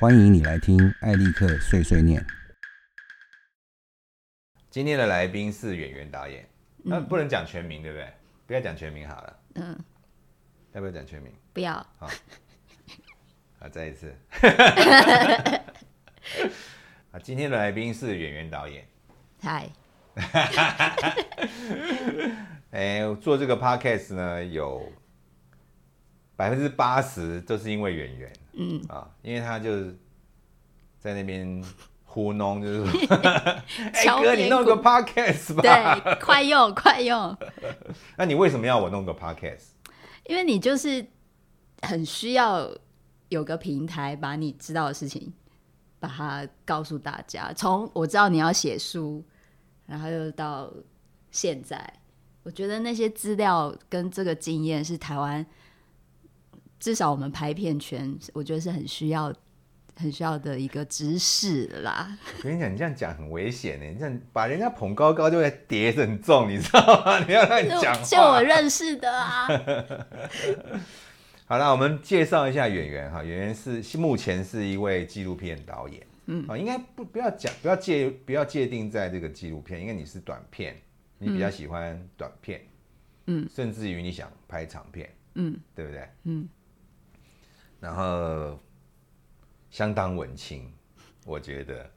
[0.00, 2.24] 欢迎你来听艾利克碎碎念。
[4.70, 6.48] 今天的来宾是演员导演，
[6.78, 8.10] 那、不能讲全名，对不对？
[8.46, 9.78] 不要讲全名好了，嗯，
[10.72, 11.30] 要不要讲全名？
[11.52, 12.08] 不要，好，
[13.70, 14.16] 再一次。
[17.12, 18.88] 啊，今天的来宾是演员导演。
[19.42, 19.68] 嗨，
[22.72, 24.90] 哎、做这个 podcast 呢，有
[26.36, 29.96] 百分之八十都是因为演员，嗯，啊，因为他就是
[30.98, 31.62] 在那边
[32.04, 33.16] 糊弄，就是说，
[33.94, 35.62] 哎、哥，你弄个 podcast 吧。
[35.62, 37.36] 对，快用快用，
[38.18, 39.68] 那你为什么要我弄个 podcast？
[40.26, 41.06] 因为你就是
[41.82, 42.68] 很需要
[43.28, 45.32] 有个平台，把你知道的事情，
[45.98, 47.52] 把它告诉大家。
[47.52, 49.24] 从我知道你要写书，
[49.86, 50.72] 然后又到
[51.30, 51.92] 现在，
[52.42, 55.44] 我觉得那些资料跟这个经验是台湾，
[56.80, 59.32] 至少我们拍片圈，我觉得是很需要。
[59.96, 67.18] 很需要的一个知识啦，我跟你讲，你这样讲很危险呢，你这样把人家捧高高，就会跌得很重，你知道吗？
[67.26, 68.40] 你要乱讲就我话。
[68.40, 69.46] 认识的啊。
[71.44, 80.80] 好了，我们介绍一下演员哈，演员是是目前是一位纪录片导演，嗯，啊，应该不不要讲，不要界不要界定在这个纪录片，因为你是短片，
[81.18, 82.62] 你比较喜欢短片，
[83.26, 86.08] 嗯，甚至于你想拍长片，嗯，对不对？
[86.24, 86.48] 嗯，
[87.80, 88.58] 然后
[89.70, 90.72] 相当文青，
[91.24, 91.90] 我觉得。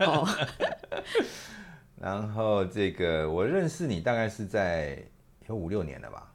[0.00, 0.28] 哦，
[1.96, 5.02] 然后这个我认识你大概是在
[5.46, 6.32] 有五六年了吧？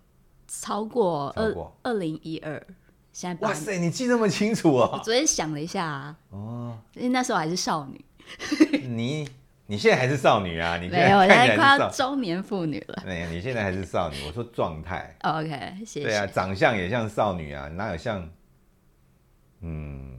[0.48, 2.60] 超过二二零一二，
[3.12, 3.48] 现在。
[3.48, 5.02] 哇塞，你记那么清楚我哦！
[5.04, 8.04] 昨天想了一下啊，哦，因为那时候还是少女，
[8.88, 9.30] 你
[9.70, 10.78] 你现在还是少女啊？
[10.78, 13.04] 你现没有，我看现在快中年妇女了。
[13.06, 14.16] 对，你现在还是少女。
[14.26, 16.04] 我说状态，哦 OK，谢谢。
[16.06, 18.28] 对啊，长相也像少女啊，哪有像？
[19.62, 20.18] 嗯，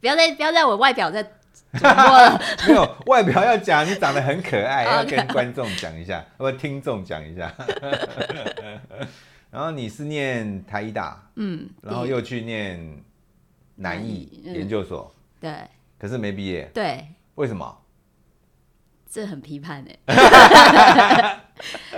[0.00, 1.28] 不要再不要在我外表再了。
[2.68, 7.52] 没有外表要讲，你长得很可爱， 要跟观众讲一下，或者听众讲一下。
[9.50, 13.02] 然后你是念台医大，嗯，然后又去念
[13.74, 15.52] 南艺研究所，对
[15.98, 17.04] 可是没毕业，对，
[17.34, 17.81] 为什么？
[19.12, 19.98] 这很批判哎。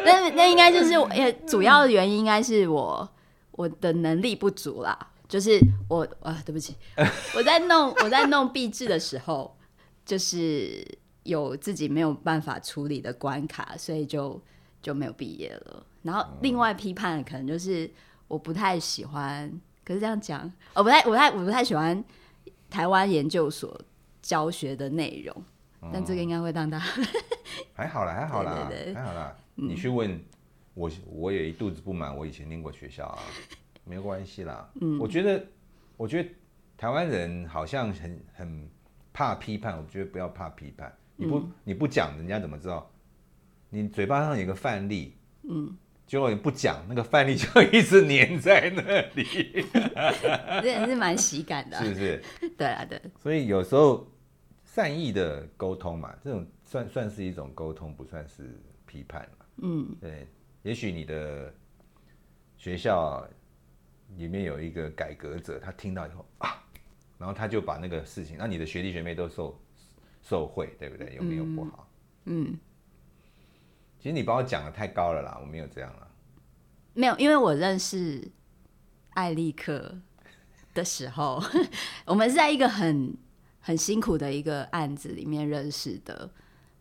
[0.05, 3.09] 那那应该就是我，也主要的原因应该是我
[3.53, 4.99] 我的能力不足啦。
[5.27, 5.59] 就是
[5.89, 6.77] 我啊，对不起，
[7.35, 9.57] 我在弄我在弄壁纸的时候，
[10.05, 10.87] 就是
[11.23, 14.41] 有自己没有办法处理的关卡，所以就
[14.83, 15.87] 就没有毕业了。
[16.03, 17.91] 然后另外批判的可能就是
[18.29, 19.51] 我不太喜欢，
[19.85, 22.05] 可是这样讲，我不太我不太我不太喜欢
[22.69, 23.81] 台湾研究所
[24.21, 25.43] 教学的内容，
[25.93, 26.84] 但这个应该会让大家
[27.75, 29.37] 还好啦，还好啦，对对对还好啦。
[29.55, 30.21] 你去问
[30.75, 32.17] 我，我也一肚子不满。
[32.17, 33.19] 我以前念过学校啊，
[33.84, 34.69] 没有关系啦。
[34.81, 35.45] 嗯，我觉得，
[35.97, 36.28] 我觉得
[36.77, 38.69] 台湾人好像很很
[39.12, 39.77] 怕批判。
[39.77, 42.91] 我觉得不要怕批判，你不、你不讲，人家怎么知道？
[43.71, 45.16] 你嘴巴上有个范例，
[45.49, 49.25] 嗯，结果你不讲，那个范例就一直粘在那里，
[50.62, 52.22] 这也是蛮喜感的啊、是不是？
[52.56, 54.06] 对啊，对，所以有时候
[54.75, 59.47] 善意的沟通嘛，这种算算是一种沟通，不算是批判嘛。
[59.59, 60.27] 嗯，对，
[60.65, 61.55] 也许你的
[62.57, 63.25] 学校
[64.17, 66.61] 里面有一个改革者，他听到以后啊，
[67.19, 69.57] 然后他就把那个事情，那你的学弟学妹都受
[70.21, 71.15] 受贿，对不对？
[71.15, 71.89] 有没有不好？
[72.25, 72.59] 嗯，
[74.01, 76.09] 其实你把我讲的太高了啦，我没有这样啦。
[76.95, 78.29] 没有，因为我认识
[79.11, 80.01] 艾利克
[80.75, 81.41] 的时候，
[82.07, 83.17] 我们是在一个很
[83.67, 86.29] 很辛苦的一个案子里面认识的，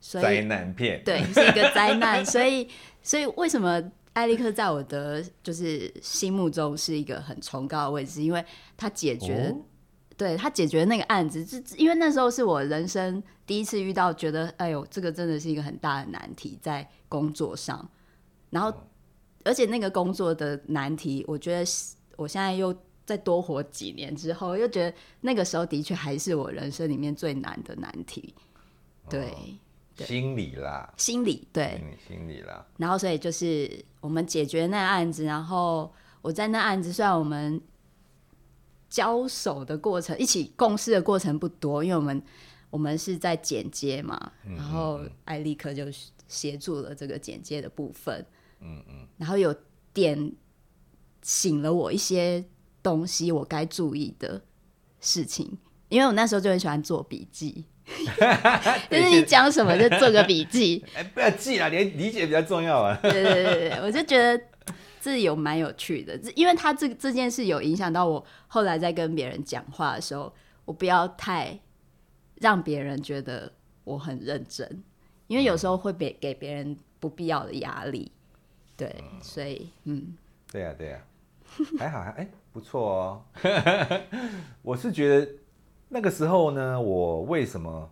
[0.02, 2.68] 所灾以难片，对是一个灾难，所以
[3.02, 8.44] 所以为什么艾利克在我的就是心目中是一个很崇高的位置，因为
[8.76, 9.64] 他解决哦？
[10.18, 17.90] 对他解决那个案子，是因为那时候是我人生第一次遇到，觉得哎呦，这个真的是一个很大的难题在工作上。
[18.52, 18.72] 然后，
[19.46, 28.34] 而且那个工作的难题，我觉得是我现在又再多活几年之后，又觉得那个时候的确还是我人生里面最难的难题。
[29.10, 29.34] 对，
[29.96, 30.08] 对。
[30.08, 37.62] 心理啦，心理对，嗯，心理啦，然后所以就是我们解决那案子，然后我在那案子，虽然我们
[38.90, 42.24] 交手的过程、一起共事的过程不多，因为我们
[42.70, 45.86] 我们是在剪接嘛，然后艾利克就
[46.28, 48.26] 协助了这个剪接的部分，
[48.62, 49.54] 嗯嗯，然后有
[49.94, 50.34] 点
[51.22, 52.44] 醒了我一些
[52.84, 54.42] 东西，我该注意的
[55.00, 55.58] 事情，
[55.90, 57.66] 因为我那时候就很喜欢做笔记。
[58.90, 62.98] 就是你讲什么就做个笔记， 哎，不要记了，连理解比较重要啊。
[63.02, 64.42] 对对对对，我就觉得
[65.02, 70.34] 这有蛮有趣的，这因为他这这件事有影响到我后来在跟别人讲话的时候，
[70.64, 71.60] 我不要太
[72.36, 73.52] 让别人觉得
[73.84, 74.84] 我很认真，
[75.28, 78.10] 因为有时候会给给别人不必要的压力。
[78.78, 80.16] 对，所以嗯，
[80.50, 81.00] 对呀、对呀、
[81.78, 83.26] 还好还哎不错哦。
[84.62, 85.30] 我是觉得
[85.90, 87.92] 那个时候呢，我为什么？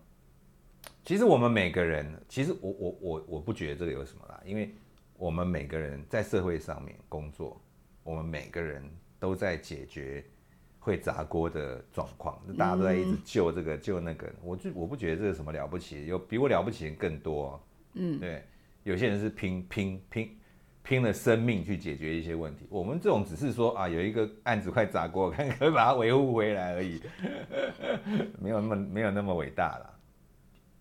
[1.04, 4.74] 其实我们每个人，其实我我我我不觉得这个有什么啦，因为
[5.18, 7.60] 我们每个人在社会上面工作，
[8.04, 8.88] 我们每个人
[9.20, 10.24] 都在解决
[10.80, 17.60] 会砸锅的状况，大家都在一直救这个救那个，我就我不觉得这有什么了不起，有比我了不起的人更多。
[17.94, 18.46] 嗯，对，
[18.84, 20.38] 有些人是拼拼拼
[20.84, 27.02] 拼了生命去解决一些问题，我们这种只是说啊，有一个案子快砸锅，看可以把它维护回来而已，
[28.42, 30.00] 没有那么没有那么伟大了。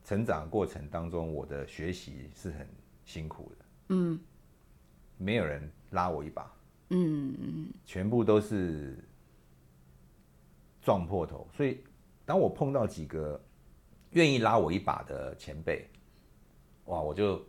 [0.03, 2.67] 成长过程当中，我的学习是很
[3.05, 4.19] 辛苦的，嗯。
[5.19, 6.51] 没有人拉我一把，
[6.89, 7.69] 嗯。
[7.85, 8.97] 全部都是
[10.81, 11.47] 撞破头。
[11.53, 11.79] 所以，
[12.25, 13.39] 当我碰到几个
[14.13, 15.87] 愿意拉我一把的前辈，
[16.87, 17.47] 哇，我就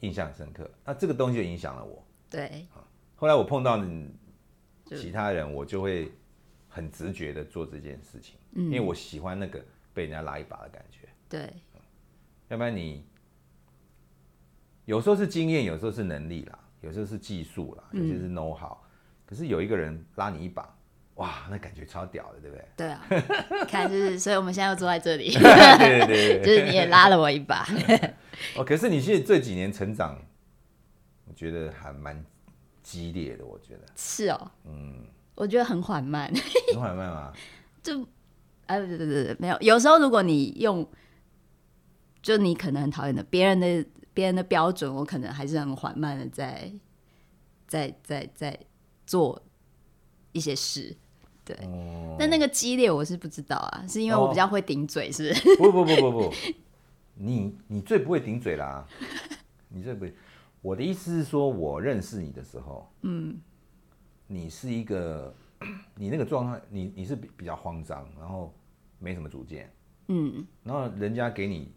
[0.00, 0.70] 印象很深刻。
[0.84, 2.04] 那这个东西就影响了我。
[2.30, 2.66] 对，
[3.16, 3.82] 后来我碰到
[4.84, 6.12] 其他人，我就会
[6.68, 11.08] 很直觉的做这件事情，嗯因为我喜欢那个被人家拉一把的感觉。
[11.28, 11.52] 对，
[12.48, 13.04] 要不然你
[14.84, 18.76] 有时候是经验，有时候是能力啦，有时候是技术啦，有些是 know how。
[19.26, 20.74] 可是有一个人拉你一把，
[21.16, 22.64] 哇，那感觉超屌的，对不对？
[22.76, 23.06] 对啊，
[23.68, 26.44] 看就是，所以我们现在又坐在这里， 对对对对。
[26.46, 27.66] 就是你也拉了我一把。
[28.56, 30.20] 哦，可是你现在这几年成长，
[31.26, 32.24] 我觉得还蛮
[32.82, 35.04] 激烈的，我觉得是哦，嗯，
[35.34, 36.32] 我觉得很缓慢，
[36.72, 37.32] 很缓慢嘛。
[37.82, 38.06] 就，
[38.66, 39.56] 哎，对对对对，没有。
[39.60, 40.86] 有时候如果你用，
[42.20, 46.72] 就你可能很讨厌的别人的别人的标准，我可能还是很缓慢的在
[47.66, 48.58] 在在在
[49.06, 49.40] 做
[50.32, 50.94] 一些事。
[51.44, 55.56] 对，哦但那个激烈我是不知道啊，是因为我比较会顶嘴，是不是？
[55.56, 56.34] 不不不不不，
[57.18, 58.86] 你你最不会顶嘴啦，
[59.68, 60.14] 你最不会。
[60.62, 63.38] 我的意思是说，我认识你的时候，嗯，
[64.26, 65.34] 你是一个，
[65.94, 68.54] 你那个状态，你你是比比较慌张，然后
[68.98, 69.70] 没什么主见，
[70.08, 71.72] 嗯然后人家给你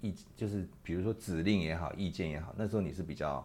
[0.00, 3.44] 意，就是比如说指令也好，意见也好，那时候你是比较，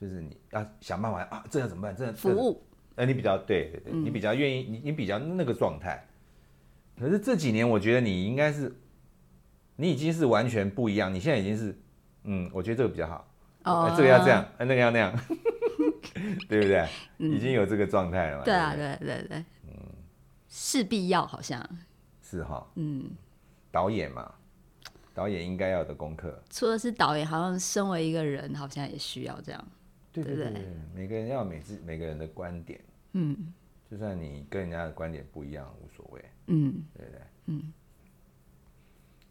[0.00, 1.94] 就是你要想办法啊，这要怎么办？
[1.94, 2.62] 这服，务，
[2.96, 6.04] 呃，你比较对对对，你比较愿意，你你比较那个状态。
[6.98, 8.74] 可是这几年，我觉得你应该是，
[9.76, 11.12] 你已经是完全不一样。
[11.12, 11.76] 你现在已经是，
[12.24, 13.28] 嗯，我觉得这个比较好，
[13.64, 15.12] 哦呃这个要这样，呃那个要那样，
[16.48, 16.88] 对不对？
[17.18, 18.44] 已经有这个状态了嘛？
[18.44, 19.74] 对啊，对对对嗯，
[20.48, 21.66] 势必要好像，
[22.22, 23.10] 是哈，嗯，
[23.70, 24.32] 导演嘛，
[25.14, 26.42] 导演应该要的功课。
[26.50, 29.64] 除了是导演，好像身为一个人，好像也需要这样。
[30.12, 32.78] 对对对不对对对，每个人要每自每个人的观点，
[33.12, 33.52] 嗯
[33.90, 37.20] 就算你跟人家的观点不一样，无所谓，嗯对不对？
[37.46, 37.72] 嗯。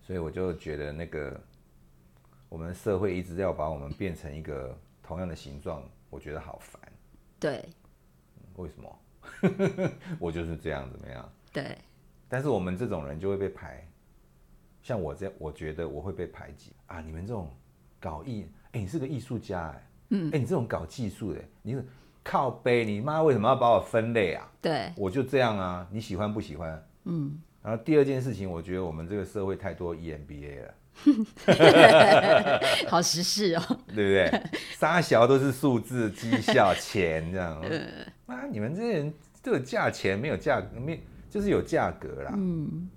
[0.02, 1.40] 所以我就觉得那个
[2.50, 6.82] 我们社会一直要把我们变成一个同样的形状，我觉得好烦。
[7.40, 7.64] 对
[8.56, 9.00] 为什么？
[10.20, 11.32] 我就是这样，怎么样？
[11.54, 11.78] 对，
[12.28, 13.88] 但是我们这种人就会被排，
[14.82, 17.00] 像我这样，我觉得我会被排挤啊！
[17.00, 17.50] 你们这种
[18.00, 21.86] 搞艺，哎、你是个艺术家、哎，嗯，哎、你这种搞技术的、你是
[22.24, 24.52] 靠背，你妈为什么要把我分类啊？
[24.62, 26.88] 对，我就这样啊，你喜欢不喜欢？
[27.06, 27.40] 嗯。
[27.64, 30.74] 然后第二件事情，我觉得我们这个社会太多 E EMBA 了，
[32.90, 33.62] 好时事哦。
[33.94, 34.44] 对不对？
[34.78, 37.62] 沙小都是数字、绩效、钱这样。
[38.28, 39.14] 啊，你们这些人
[39.44, 42.34] 都有价钱，没有价格，没就是有价格啦。
[42.36, 42.90] 嗯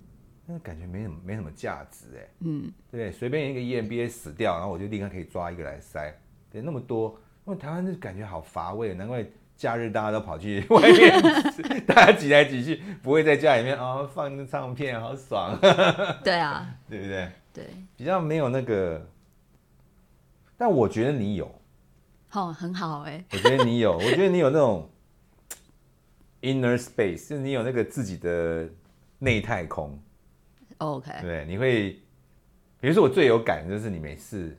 [0.47, 3.11] 那感觉没什么没什么价值哎，嗯，对不对？
[3.11, 6.15] 随便一个 E EMBA 死掉，然后我就立刻可以抓一个来塞，
[6.51, 11.21] 对，那么多，因为台湾就感觉好乏味，难怪假日大家都跑去外面，
[11.85, 15.57] 大家挤来挤去，不会在家里面哦放个唱片，好爽，
[16.23, 17.31] 对啊， 对不对？
[17.53, 19.07] 对，比较没有那个，
[20.57, 21.49] 但我觉得你有，
[22.31, 23.23] 哦，很好哎。
[23.31, 24.89] 我觉得你有， 我觉得你有那种
[26.41, 28.67] inner space，就是你有那个自己的
[29.19, 29.97] 内太空。
[30.79, 31.91] OK，对，你会，
[32.81, 34.57] 比如说我最有感的就是你每次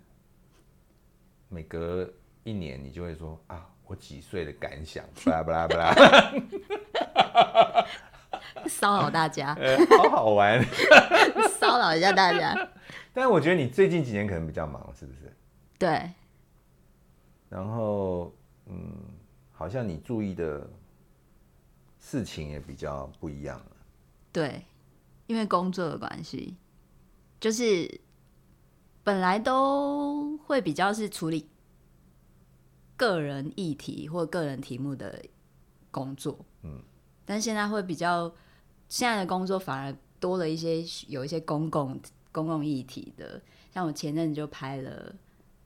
[1.51, 2.11] 每隔
[2.45, 5.95] 一年，你就会说啊，我几岁的感想，巴拉巴拉巴拉，
[8.69, 10.61] 骚扰大家， 呃，好好玩。
[11.59, 12.55] 骚扰一下大家。
[13.13, 15.33] 但是我觉得你最近几年可能比较忙，是不是？
[15.79, 16.11] 对，
[17.49, 18.35] 然后，
[18.67, 18.93] 嗯，
[19.53, 20.69] 好像你注意的
[21.99, 23.67] 事情也比较不一样了。
[24.33, 24.65] 对，
[25.27, 26.57] 因为工作的关系，
[27.41, 28.01] 就是
[29.03, 31.49] 本来都会比较是处理
[32.97, 35.23] 个人议题或个人题目的
[35.91, 36.83] 工作，嗯，
[37.25, 38.33] 但现在会比较
[38.89, 42.01] 现在的工作反而多了一些有一些公共
[42.33, 43.41] 公共议题的，
[43.73, 45.15] 像我前阵子就拍了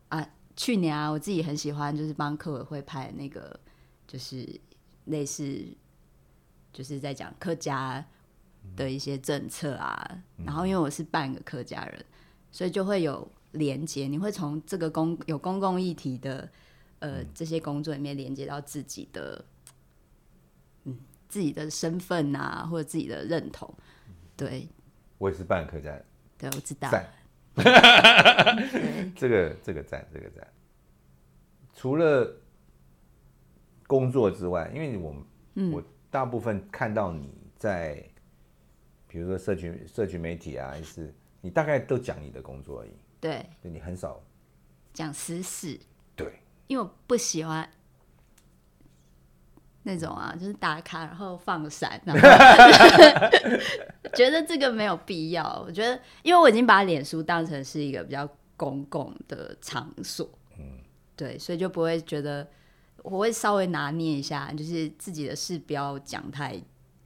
[0.09, 3.59] 啊，去年啊，我自己很喜欢，就是帮客委会拍那个，
[4.07, 4.61] 就是
[5.05, 5.65] 类似
[6.73, 8.05] 就是在讲客家
[8.77, 12.05] 的一些政策啊，然后因为我是半个客家人，
[12.51, 16.51] 所以就会有连接，你会从这个公有公共议题的
[17.01, 19.45] 呃这些工作里面连接到自己的。
[21.29, 23.73] 自己的身份啊，或者自己的认同，
[24.37, 24.69] 对，
[25.17, 26.05] 我也是半客家人，
[26.37, 27.09] 对，我知道，赞，
[29.15, 30.45] 这个这个赞，这个赞。
[31.73, 32.37] 除了
[33.87, 35.81] 工作之外，因为我们，我
[36.11, 38.05] 大部分看到你在，
[39.07, 42.91] 比如说社群社群媒体啊，还是你大概都讲你的工作而已，
[43.21, 44.21] 对，对你很少
[44.93, 45.87] 讲私事，对，
[46.71, 47.69] 因为我不喜欢。
[49.83, 52.21] 那种啊，就是打卡然后放闪，然后
[54.15, 55.65] 觉得这个没有必要。
[55.67, 60.79] 我觉得，因为我已经把脸书当成是一个比较公共的场所，嗯，
[61.17, 62.47] 对，所以就不会觉得
[62.99, 66.63] 我会稍微拿捏一下，就是自己的事不要讲太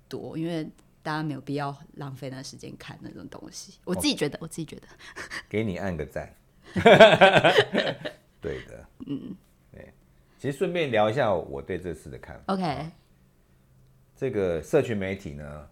[0.09, 0.69] 多，因为
[1.01, 3.75] 大家没有必要浪费那时间看那种东西。
[3.85, 4.89] 我自己觉得，我自己觉得，
[5.49, 6.35] 给你按个赞，
[8.43, 9.37] 对的，嗯。
[10.45, 12.53] 其实顺便聊一下我对这次的看法。
[12.53, 12.91] OK，
[14.15, 15.71] 这个社群媒体呢，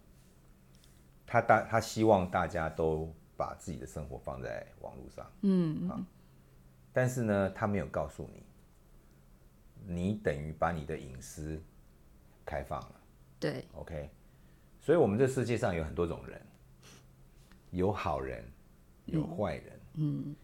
[1.26, 5.90] 他大他希望大家都把自己的生活放在网络上，嗯。
[5.90, 6.00] 啊，
[6.90, 8.42] 但是呢，他没有告诉你，
[9.94, 11.62] 你等于把你的隐私
[12.42, 12.94] 开放了。
[13.38, 14.08] 对，OK，
[14.80, 16.40] 所以我们这世界上有很多种人，
[17.72, 18.42] 有好人，
[19.04, 20.34] 有坏人，嗯，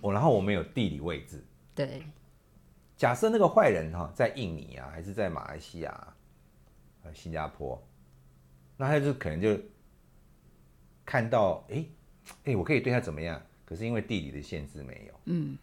[0.00, 1.40] 我 然后我们有地理位置，
[1.76, 2.02] 对。
[3.02, 6.14] 假设那个坏人哈在印尼啊，还是在马来西亚、
[7.02, 7.76] 呃新加坡，
[8.76, 9.58] 那他就可能就
[11.04, 11.84] 看到，哎
[12.44, 13.42] 哎，我可以对他怎么样？
[13.64, 15.20] 可是因为地理的限制没有。
[15.24, 15.58] 嗯。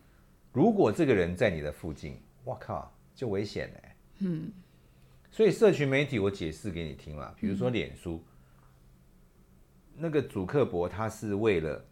[0.52, 3.84] 如果这个人在你的附近，我靠，就危险嘞。
[4.18, 4.52] 嗯。
[5.32, 8.22] 所以社群媒体我解释给你听嘛，比如说脸书，
[9.96, 11.86] 那个主克博他是为了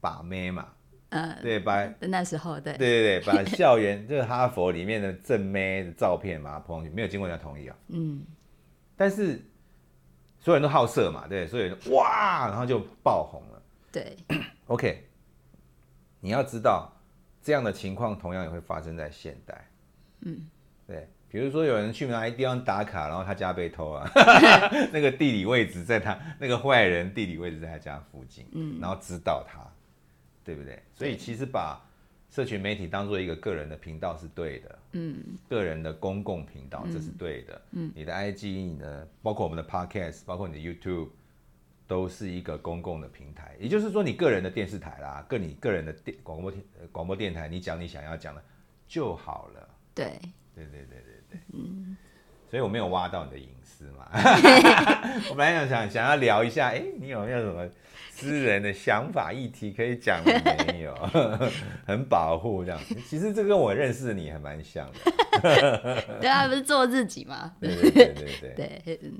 [0.00, 0.72] 把妹嘛。
[1.14, 7.76] 嗯，对，把那时候，对，对对对，把校园就是 哈佛里面的正妹的照片嘛抛上去，没有经过人家同意啊。
[7.88, 8.24] 嗯，
[8.96, 9.40] 但是
[10.40, 13.62] 所有人都好色嘛，对，所以哇，然后就爆红了。
[13.92, 14.16] 对，
[14.66, 15.06] OK，
[16.18, 16.92] 你要知道
[17.40, 19.70] 这样的情况同样也会发生在现代。
[20.22, 20.48] 嗯，
[20.84, 24.10] 对，比如说有人去哪一地方打卡，然后他家被偷啊，
[24.92, 29.60] 那个地理位置在他那个坏人地理位置在他家附近，嗯，然后知道他。
[30.44, 30.82] 对不对？
[30.94, 31.80] 所以其实把
[32.30, 35.16] 社群媒体当做一个个人的频道是对的，嗯，
[35.48, 41.08] 个人的公共频道这是对的，嗯，你的 IG、你的包括我们的 Podcast、包括你的 YouTube
[41.86, 48.42] 都是一个公共的平台，也就是说你个人的电视台啦，跟你个人的电广播电广播电台，你讲你想要讲的
[48.88, 49.68] 就好了。
[49.94, 50.18] 对，
[50.56, 51.96] 对对对对对，嗯，
[52.50, 54.08] 所以我没有挖到你的隐私嘛，
[55.30, 57.68] 我本来想想想要聊一下，哎，你有没有什么？
[58.16, 60.94] 私人的想法议题可以讲没有？
[61.84, 62.80] 很保护这样。
[63.08, 66.18] 其实这跟我认识你还蛮像的。
[66.20, 67.56] 对啊，不是做自己吗？
[67.60, 68.72] 对对对对对。
[68.96, 69.12] 对。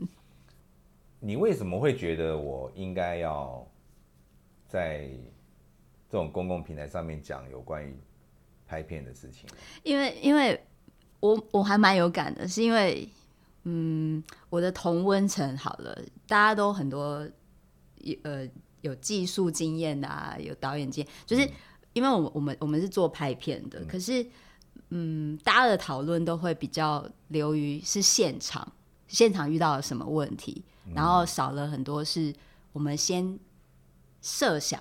[1.19, 3.67] 你为什么会觉得我应该要
[4.69, 5.09] 在
[6.09, 7.97] 这种公共平台上面讲有关于
[8.69, 9.49] 拍片的事情？
[9.83, 10.59] 因为，因为
[11.19, 13.09] 我我还蛮有感的，是因为，
[13.65, 15.99] 嗯，我的同温层好了，
[16.29, 17.29] 大家都很多，
[18.23, 18.49] 呃。
[18.85, 21.51] 有技术经验的啊，有导演经验，就是
[21.95, 24.25] 因为我们我们我们是做拍片的，可是
[24.91, 28.71] 嗯，大家的讨论都会比较流于是现场，
[29.09, 30.63] 现场遇到了什么问题，
[30.95, 32.31] 然后少了很多是
[32.75, 33.39] 我们先
[34.21, 34.79] 设想，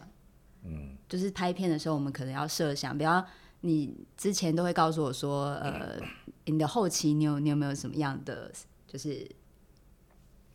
[0.65, 3.25] 嗯，就是拍片的时候我们可能要设想，比方
[3.61, 5.97] 你之前都会告诉我说，呃，
[6.43, 8.51] 你的后期你有你有没有什么样的
[8.85, 9.25] 就是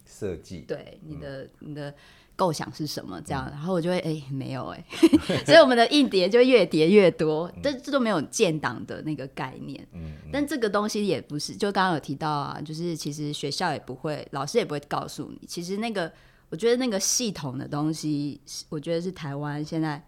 [0.05, 1.95] 设计，对你的你的。
[2.39, 3.21] 构想是什么？
[3.23, 4.85] 这样，然后我就会哎，没有哎，
[5.45, 9.85] 所以我们的硬碟就越叠越多，这这都没有建档的那个概念。
[9.93, 15.47] 嗯，但这个东西也不是，就刚刚有提到啊，就是其实学校也不会，老师也不会告诉你。
[15.49, 16.13] 其实那个，
[16.49, 20.01] 我觉得那个系统的东西，我觉得是台湾现在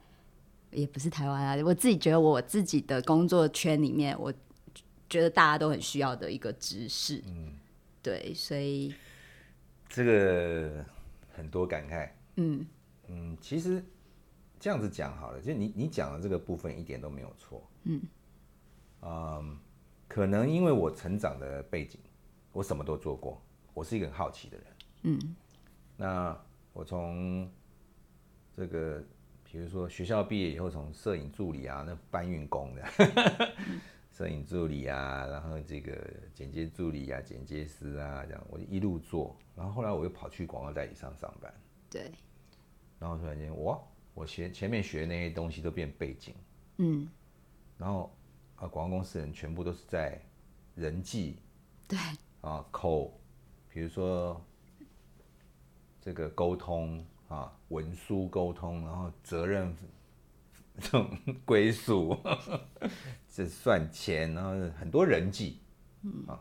[0.70, 4.32] 也不是台湾啊，我自己觉得我自己的工作圈里面，我
[5.08, 7.20] 觉得大家都很需要的一个知识。
[7.26, 7.54] 嗯，
[8.00, 8.94] 对，所以
[9.88, 10.84] 这个
[11.34, 12.08] 很多感慨。
[12.36, 12.66] 嗯。
[13.08, 13.84] 嗯，其实
[14.58, 17.68] 这样子讲好了，就你你讲的这个部分一点都没有错。
[17.84, 18.00] 嗯，
[19.02, 19.58] 嗯，
[20.06, 21.98] 可能因为我成长的背景，
[22.52, 23.42] 我什么都做过，
[23.74, 24.66] 我是一个很好奇的人。
[25.02, 25.36] 嗯，
[25.96, 26.38] 那
[26.72, 27.50] 我从
[28.54, 29.02] 这个，
[29.42, 32.84] 比如说学校毕业以后，从摄影助理啊，那搬运工的，
[34.12, 35.98] 摄影助理啊，然后这个
[36.34, 41.52] 剪接助理啊，剪接师啊，这样我就一路做，然后后来我又跑去广告代理商上班，
[41.90, 42.12] 对，
[42.98, 43.78] 然后突然间，哇，
[44.14, 46.34] 我学前面学那些东西都变背景，
[46.78, 47.08] 嗯，
[47.76, 48.16] 然后
[48.56, 50.20] 啊，广告公司人全部都是在
[50.76, 51.36] 人际
[51.88, 51.98] 对，
[52.40, 53.12] 啊口，
[53.68, 54.40] 比如说
[56.00, 59.74] 这个沟通啊，文书沟通，然后责任
[60.80, 61.10] 这种
[61.44, 62.16] 归属，
[63.28, 65.58] 这算钱，然后很多人际，
[66.26, 66.40] 啊，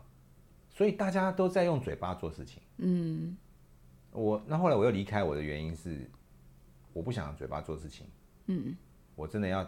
[0.70, 2.62] 所以大家都在用嘴巴做事情。
[2.78, 3.36] 嗯，
[4.12, 6.10] 我那后来我又离开我的原因是，
[6.92, 8.06] 我不想用嘴巴做事情。
[8.46, 8.76] 嗯，
[9.14, 9.64] 我真的要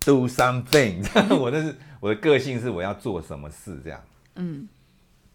[0.00, 1.04] do something，
[1.38, 4.02] 我那是我的个性是我要做什么事这样。
[4.36, 4.68] 嗯，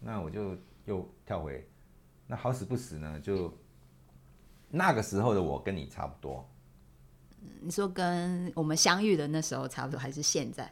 [0.00, 1.64] 那我就又跳回，
[2.26, 3.56] 那好死不死呢，就
[4.68, 6.48] 那个时候的我跟你差不多，
[7.60, 10.70] 你说跟我们相遇的那时候差不多，还是现在？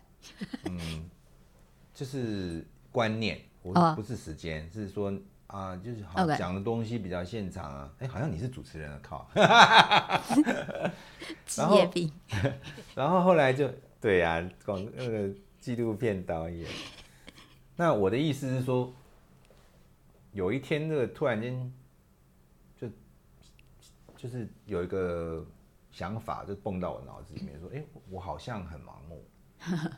[0.65, 1.09] 嗯
[1.95, 5.13] 就是观念，我哦不是时间，是说
[5.49, 7.93] 啊，就是好讲的东西比较现场啊。
[7.99, 9.31] 哎，好像你是主持人啊，靠。
[11.47, 12.13] 职业病。
[12.95, 16.69] 然后后来就对呀、广那个纪录片导演。
[17.77, 18.93] 那我的意思是说，
[20.33, 21.73] 有一天这个突然间
[22.77, 22.89] 就
[24.17, 25.47] 就是有一个
[25.93, 29.25] 想法就蹦到我脑子里面，说：“哎，我好像很盲目。”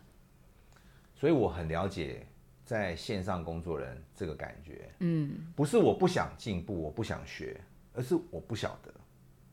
[1.16, 2.27] 所以我很了解
[2.68, 7.58] 在线上工作人这个感觉，嗯不是我不想进步，我不想学，
[7.94, 8.94] 而是我不晓得。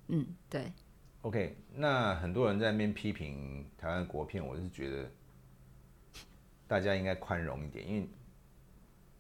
[0.10, 0.70] 嗯，对
[1.22, 5.10] ，OK，那很多人在那边批评台湾国片，我是觉得
[6.68, 8.10] 大家应该宽容一点，因为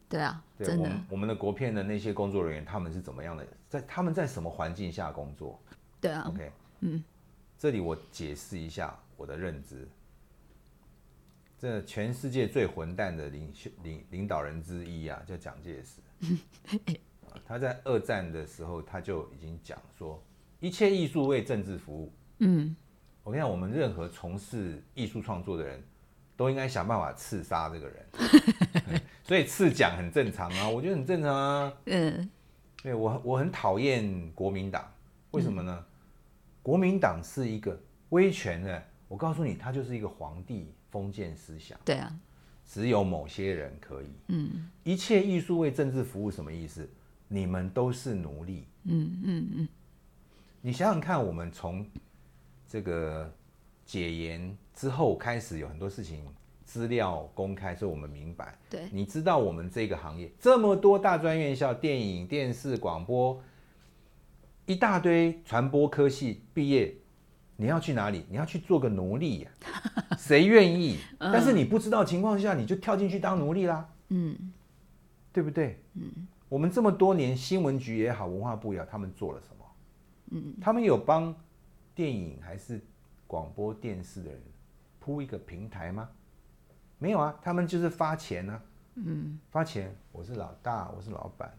[0.10, 5.58] 对啊，对真的我我们的国片的那些工作人员，他们是怎么样的，在他们在什么环境下工作
[6.02, 7.02] 对啊，？OK，嗯，
[7.58, 9.88] 这里我解释一下我的认知。
[11.58, 16.02] 这全世界最混蛋的领袖领领导人之一啊，叫蒋介石。
[17.30, 20.24] 啊 他在二战的时候，他就已经讲说，
[20.62, 22.12] 一切艺术为政治服务。
[22.39, 22.76] 嗯，
[23.24, 25.84] 我跟你讲，我们任何从事艺术创作的人，
[26.38, 29.02] 都应该想办法刺杀这个人。
[29.24, 31.74] 所以刺蒋很正常啊，我觉得很正常啊。
[31.88, 32.30] 嗯，
[32.82, 34.89] 对我我很讨厌国民党，
[35.32, 35.86] 为什么呢？
[36.63, 37.78] 国民党是一个
[38.10, 42.10] 威权的，我告诉你，他就是一个皇帝封建思想，对啊，
[42.66, 44.08] 只有某些人可以。
[44.30, 46.90] 嗯一切艺术为政治服务，什么意思？
[47.28, 48.66] 你们都是奴隶。
[48.86, 49.68] 嗯嗯嗯，
[50.62, 51.86] 你想想看，我们从
[52.66, 53.30] 这个
[53.86, 56.24] 解严之后开始，有很多事情
[56.64, 58.58] 资料公开，所以我们明白。
[58.70, 63.44] 对，你知道我们这个行业这么多大专院校，电影、电视、广播，
[64.66, 66.96] 一大堆传播科系毕业，
[67.58, 68.26] 你要去哪里？
[68.30, 69.52] 你要去做个奴隶呀、
[70.18, 71.00] 谁愿意？
[71.20, 74.54] 但是你不知道情况下，你就跳进去当奴隶啦，嗯
[75.32, 75.82] 对不对？
[75.94, 79.65] 嗯，我们这么多年，新闻局也好，文化部也好，他们做了什么？
[80.32, 81.34] 嗯，他们有帮
[81.94, 82.82] 电影还是
[83.28, 84.41] 广播电视的人
[85.00, 86.10] 铺一个平台吗？
[86.98, 88.62] 没有啊，他们就是发钱啊，
[88.96, 91.54] 嗯，发钱，我是老大，我是老板，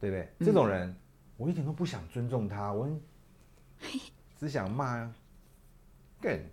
[0.00, 0.28] 对不对？
[0.46, 0.94] 这种人，
[1.36, 3.00] 我一点都不想尊重他，我很
[4.38, 5.10] 只想骂，
[6.20, 6.38] 更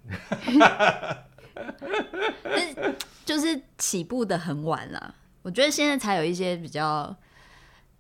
[3.26, 5.16] 就是起步的很晚了。
[5.42, 7.16] 我觉得现在才有一些比较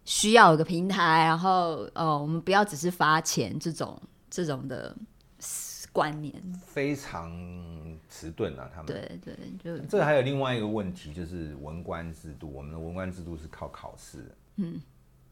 [0.05, 4.95] 需要有个平台，然后哦，我们不要只是发钱这种这种的
[5.91, 6.33] 观念。
[6.65, 7.31] 非常
[8.09, 8.87] 迟钝啊，他们。
[8.87, 12.51] 对对，就这还有另外一个问题，就是文官制度。
[12.51, 14.79] 我们的文官制度是靠考试嗯。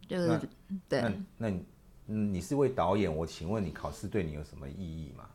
[0.07, 0.39] 就是
[0.87, 1.65] 对那那你
[2.07, 5.29] 嗯你是位导演，我请问你考试对你有什么意义吗？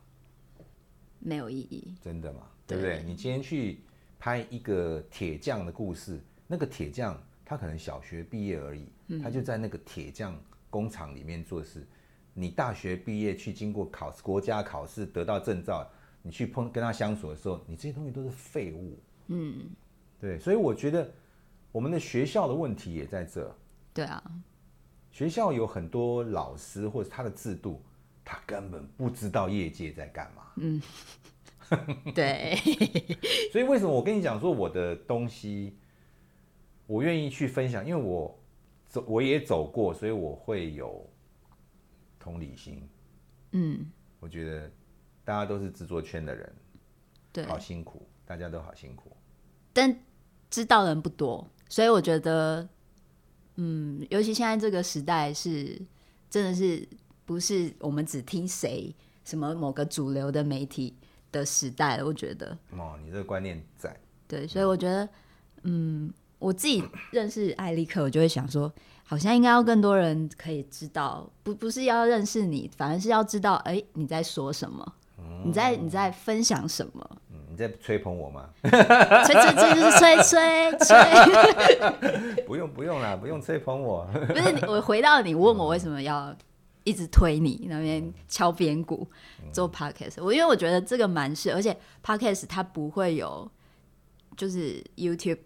[1.19, 1.95] 没有意义。
[2.01, 2.41] 真的吗？
[2.65, 3.03] 对不对？
[3.03, 3.79] 你今天去
[4.19, 8.87] 拍一个铁匠的故事，那个铁匠他可能小学毕业而已，
[9.21, 10.35] 他就在那个铁匠
[10.69, 11.85] 工厂里面做事。
[12.33, 15.87] 你大学毕业去经过考试，国家考试得到证照，
[16.21, 18.97] 你去碰跟他相处的时候，你这些东西都是废物。
[19.27, 19.69] 嗯，
[20.19, 21.11] 对，所以我觉得
[21.71, 23.55] 我们的学校的问题也在这。
[23.93, 24.23] 对啊，
[25.13, 27.81] 学校有很多老师或者他的制度，
[28.25, 30.51] 他根本不知道业界在干嘛。
[30.57, 30.81] 嗯
[32.13, 32.55] 对，
[33.51, 35.77] 所以为什么我跟你讲说我的东西，
[36.85, 38.37] 我愿意去分享，因为我
[38.87, 41.09] 走我也走过，所以我会有
[42.19, 42.87] 同理心。
[43.51, 43.85] 嗯，
[44.19, 44.71] 我觉得
[45.23, 46.55] 大家都是制作圈的人，
[47.31, 47.45] 对。
[47.45, 49.15] 好辛苦，大家都好辛苦。
[49.71, 49.95] 但
[50.49, 52.67] 知道的人不多，所以我觉得，
[53.55, 55.79] 嗯，尤其现在这个时代是
[56.29, 56.87] 真的是
[57.25, 60.95] 不是我们只听谁什么某个主流的媒体
[61.31, 62.05] 的时代了。
[62.05, 63.95] 我觉得，哦，你这个观念在，
[64.27, 65.07] 对，所以我觉得，
[65.63, 68.71] 嗯，我自己认识艾利克，我就会想说，
[69.03, 74.93] 好像应该要更多人可以知道，不不是要认识你，反而是要知道，哎、你在说什么，
[75.45, 77.17] 你在你在分享什么，嗯，
[77.53, 78.49] 你在吹捧我吗？
[78.63, 84.07] 吹吹吹就是吹吹吹， 不用不用啦，不用吹捧我。
[84.27, 86.35] 不是你我回到你问我为什么要
[86.83, 89.07] 一直推你那边敲边鼓
[89.51, 93.49] 做 podcast，我因为我觉得这个蛮适合，而且 podcast 它不会有
[94.35, 95.37] 就是 YouTube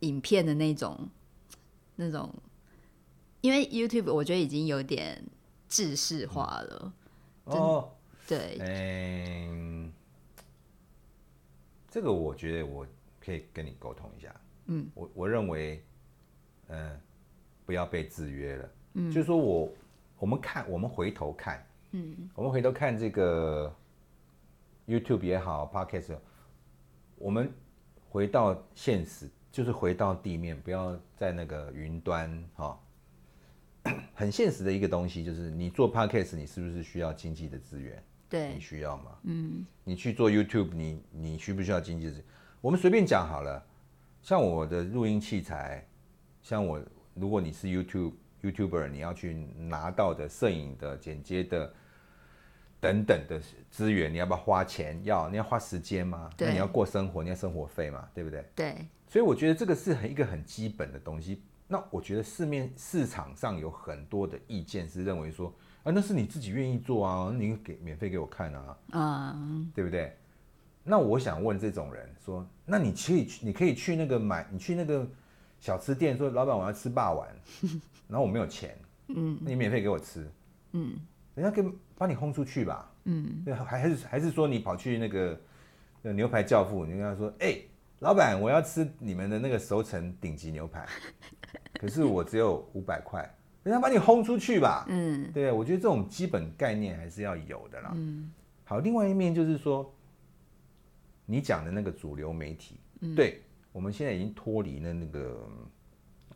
[0.00, 1.08] 影片的那种
[1.96, 2.30] 那种，
[3.40, 5.24] 因为 YouTube 我觉得已经有点
[5.66, 6.92] 制式化了，
[7.44, 7.88] 哦，
[8.26, 9.90] 对，嗯，
[11.90, 12.86] 这个我觉得我
[13.20, 14.34] 可以跟你沟通一下。
[14.66, 15.82] 嗯，我我认为，
[16.68, 17.00] 嗯、
[17.64, 18.70] 不要被制约了。
[18.94, 19.72] 嗯，就是说我
[20.18, 23.74] 我们看，我们回头看，嗯，我们回头看这个
[24.86, 26.18] YouTube 也好，Podcast，
[27.16, 27.50] 我们
[28.10, 32.78] 回到现实，就是回到地面，不要在那个云端哈、
[34.14, 38.02] 很现实的一个东西，就是你做 Podcast，你是不是需要经济的资源？
[38.30, 39.18] 你，需要吗？
[39.24, 42.12] 嗯，你去做 YouTube，你你需不需要经济？
[42.60, 43.64] 我们随便讲好了，
[44.22, 45.86] 像我的录音器材，
[46.42, 46.80] 像我，
[47.14, 48.12] 如果你是 YouTube
[48.42, 51.72] YouTuber，你要去拿到的摄影的、剪接的
[52.80, 55.00] 等等的资源，你要不要花钱？
[55.04, 56.30] 要，你要花时间吗？
[56.38, 58.44] 你要过生活，你要生活费嘛，对不对？
[58.54, 61.42] 对，所以我觉得这个是很一个很基本的东西。
[61.66, 65.52] 那我觉得市面市场上有很多的意见是认为说，
[65.88, 70.14] 啊，那是你自己愿意做啊，你给免费给我看啊，嗯，对不对？
[70.84, 75.08] 那我想问这种人说，那你可以去，你可以去那个买，你去那个
[75.58, 77.26] 小吃店说，老板我要吃霸王，
[78.06, 78.76] 然后我没有钱，
[79.08, 80.30] 嗯，你免费给我吃，
[80.72, 80.94] 嗯，
[81.34, 85.40] 人家给把你轰出去吧，嗯，对，还还是还是说你跑去那个
[86.02, 87.56] 那个牛排教父，你跟他说，哎、
[88.00, 90.86] 老板我要吃你们的那个熟成顶级牛排，
[91.80, 93.26] 可是我只有五百块，
[93.68, 97.92] 人家把你轰出去吧，嗯，对，我觉得这种基本概念还是要有的啦。
[97.94, 98.32] 嗯，
[98.64, 99.94] 好，另外一面就是说，
[101.26, 105.66] 你讲的那个主流媒体，嗯对我们现在已经脱离了那个嗯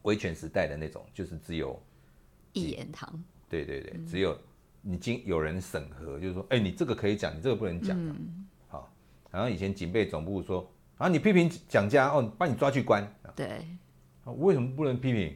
[0.02, 1.82] 威权时代的那种，就是只有
[2.52, 3.10] 一言堂，
[3.48, 4.36] 对对对，只有
[4.82, 8.16] 你经有人审核，就是说，哎、你这个可以讲，你这个不能讲、啊。
[8.68, 8.92] 好，
[9.30, 13.10] 然后以前警备总部说，啊，你批评蒋家，哦，把你抓去关。
[13.34, 13.66] 对，
[14.24, 15.34] 啊为什么不能批评？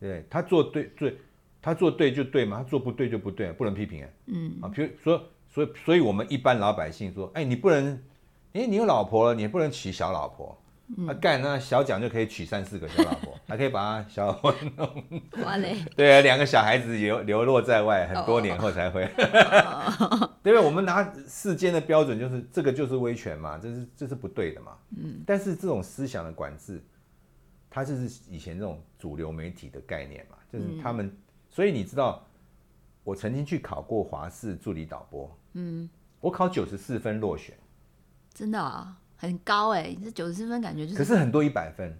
[0.00, 1.16] 对他做对对，
[1.60, 4.12] 他做对就对嘛，他做不对就不对，不能批评哎。
[4.26, 8.00] 嗯啊，比如说，所以所以我们一般老百姓说，哎，你不能，
[8.52, 10.56] 哎，你有老婆了，你也不能娶小老婆。
[11.06, 15.04] 啊，干那小蒋就可以娶三四个小老婆，还可以把他小老婆弄。
[15.44, 19.06] 哇嘞， 对啊，两个小孩子流流落在外，很多年后才回。
[20.42, 20.58] 对不对？
[20.58, 24.72] 我们拿世间的标准就是这个就是威权嘛，这是这是不对的嘛。
[24.96, 25.20] 嗯。
[25.26, 26.82] 但是这种思想的管制，
[27.70, 31.14] 它就是以前这种主流媒体的概念嘛，就是他们。
[31.50, 32.24] 所以你知道，
[33.04, 35.88] 我曾经去考过华视助理导播，嗯，
[36.20, 37.56] 我考九十四分落选，
[38.34, 41.98] 真的啊，很高哎，这九十四分感觉就是，可是很多一百分，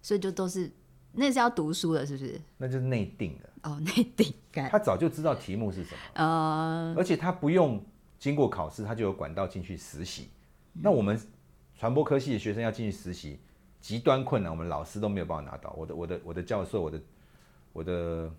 [0.00, 0.72] 所以就都是
[1.12, 2.40] 那是要读书的，是不是？
[2.56, 3.50] 那就是内定的。
[3.64, 5.98] 哦， 内定感，他早就知道题目是什么。
[6.14, 7.82] 呃，而且他不用
[8.18, 10.30] 经过考试，他就有管道进去实习。
[10.72, 11.20] 那我们
[11.78, 13.38] 传播科系的学生要进去实习，
[13.84, 15.70] 极端困难，我们老师都没有办法拿到。
[15.76, 16.98] 我的我的我的教授，我的
[17.74, 18.30] 我的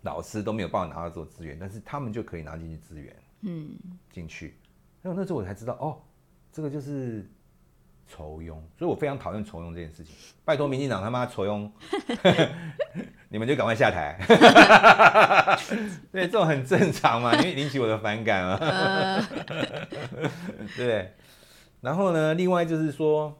[0.00, 3.68] 老师都没有办法拿到这种资源，但是他们就可以拿进去资源，嗯，
[4.10, 4.56] 进去。
[5.02, 6.00] 那那时候我才知道，哦，
[6.50, 7.30] 这个就是
[8.08, 10.16] 酬庸，所以我非常讨厌酬庸这件事情。
[10.42, 11.70] 拜托民进党他妈酬庸，
[13.28, 14.18] 你们就赶快下台。
[16.10, 19.22] 对，这种很正常嘛，因为引起我的反感啊。
[20.78, 21.12] 对，
[21.82, 23.38] 然后呢，另外就是说，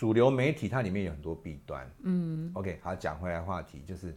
[0.00, 1.86] 主流媒体它里面有很多弊端。
[2.04, 4.16] 嗯，OK，好，讲回来话题就是，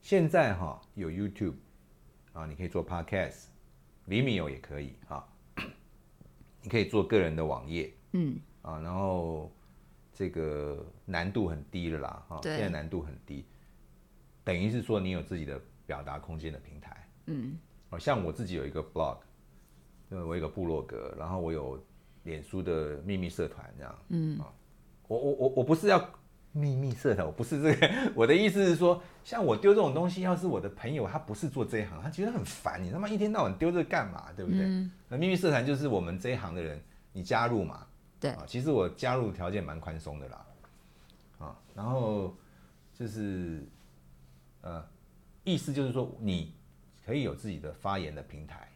[0.00, 1.56] 现在哈有 YouTube
[2.32, 5.28] 啊，你可以做 Podcast，Vimeo 也可以哈，
[6.62, 7.92] 你可以做个人的网页。
[8.12, 9.50] 嗯，啊，然后
[10.14, 12.56] 这个难度很低了啦，哈，对。
[12.56, 13.44] 现在难度很低，
[14.44, 17.58] 等于是说你有自己的表达空间的平台，嗯，
[17.90, 19.18] 哦，像我自己有一个 blog，
[20.10, 21.84] 我有一个部落格，然后我有
[22.22, 24.46] 脸书的秘密社团这样，嗯，啊，
[25.08, 26.10] 我我我我不是要
[26.52, 34.60] 秘密社团，我不是这个，我的意思是说，像我丢这种东西，要是我的朋友他不是做这一行，他觉得很烦，你他妈一天到晚丢这干嘛，对不对？
[35.08, 36.80] 那秘密社团就是我们这一行的人，
[37.12, 37.86] 你加入嘛，
[38.20, 40.46] 对啊，其实我加入条件蛮宽松的啦，
[41.38, 42.36] 啊，然后
[42.94, 43.66] 就是
[44.60, 44.84] 呃，
[45.44, 46.52] 意思就是说你
[47.04, 48.68] 可以有自己的发言的平台，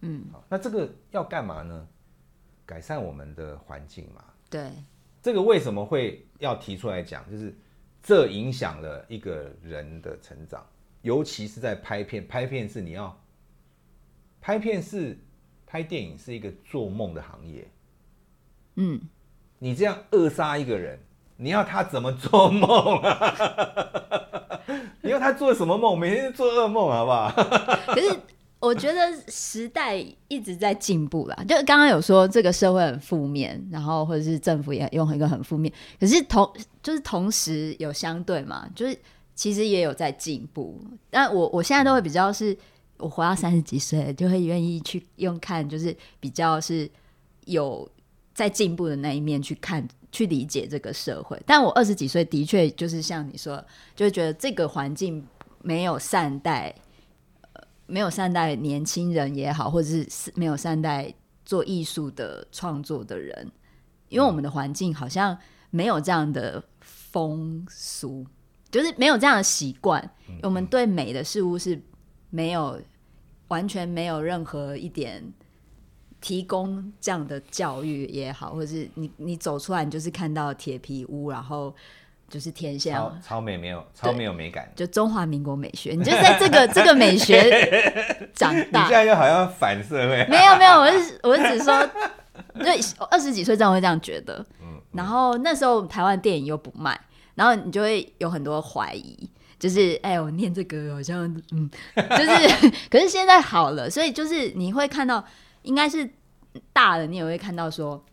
[0.00, 1.86] 嗯，好那这个要干嘛呢？
[2.66, 4.24] 改善我们的环境嘛。
[4.48, 4.70] 对，
[5.24, 7.24] 这个为什么会要提出来讲？
[7.30, 7.56] 就是
[8.02, 10.62] 这影响了一个人的成长，
[11.00, 13.18] 尤其是在拍片，拍片是你要
[14.38, 15.18] 拍片是
[15.64, 17.66] 拍电影是一个做梦的行业，
[18.74, 19.00] 嗯，
[19.58, 21.00] 你这样扼杀一个人，
[21.38, 24.60] 你要他怎么做梦啊？
[25.00, 25.98] 你要他做什么梦？
[25.98, 27.32] 每天做噩梦，好不好？
[27.94, 28.20] 可是
[28.64, 36.50] 我觉得时代一直在进步啦，就刚刚有说这个社会很负面，然后或者是政府也用一个很负面，可是同
[36.82, 38.96] 就是同时有相对嘛，就是
[39.34, 40.80] 其实也有在进步。
[41.10, 42.56] 但我我现在都会比较是，
[42.96, 46.90] 我活到三十几岁就会愿意去用看，就是比较是
[47.44, 47.88] 有
[48.32, 49.86] 在进步的那一面去看。
[50.14, 53.60] 去理解这个社会，但我二十几岁的确就是像你说，
[53.96, 55.20] 就觉得这个环境
[55.60, 56.72] 没有善待，
[57.86, 61.12] 没有善待年轻人也好，或者是没有善待
[61.44, 63.50] 做艺术的创作的人，
[64.08, 65.36] 因为我们的环境好像
[65.70, 68.26] 没有这样的风俗，
[68.70, 70.10] 就是没有这样的习惯，
[70.42, 71.80] 我们对美的事物是
[72.30, 72.80] 没有
[73.48, 75.32] 完全没有任何一点。
[76.20, 81.74] 提供这样的教育也好，或者是你你走出来，你就是看到铁皮屋，然后
[82.28, 88.82] 就是天下超超美没有超没有美感，就中华民国美学，你就在这个 这个美学长大。
[88.82, 91.90] 你现在又好像反社会，没有没有，我是我是只说，
[92.54, 92.78] 对
[93.10, 96.98] 二十几岁这样会这样觉得，嗯，然后那时候台湾电影又不卖，
[97.34, 105.24] 然后你就会有很多怀疑，就是哎，我念这个好像嗯，就是 可是现在好了，所以就是你会看到。
[105.64, 106.06] 应该是
[106.74, 108.04] 大了，你也会看到说，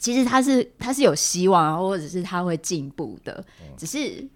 [0.00, 3.44] 其实他是他是有希望，或者是他会进步的。
[3.76, 4.26] 只是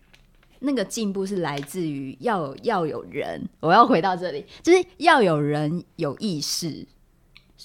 [0.60, 6.86] 那个进步是来自于要要有人，我要回到这里，就是要有人有意识，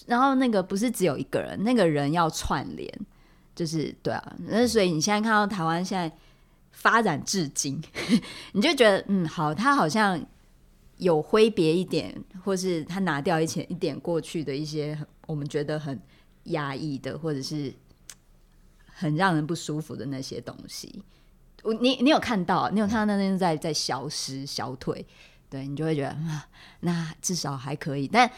[0.07, 2.91] 然后那个不是只有一个人，那个人要串联，
[3.53, 4.35] 就是对啊。
[4.47, 6.11] 那所以你现在看到台湾现在
[6.71, 7.79] 发展至今，
[8.53, 10.19] 你就觉得嗯，好，他好像。
[10.99, 15.97] 有挥别一点，或是他拿掉一前一点过去的一些我们觉得很
[16.47, 17.73] 压抑的，或者是
[18.99, 21.01] 很让人不舒服的那些东西。
[21.63, 25.05] 我你你有看到，你有看到那些在在消失消退，
[25.49, 26.45] 对你就会觉得啊，
[26.81, 28.05] 那至少还可以。
[28.05, 28.29] 但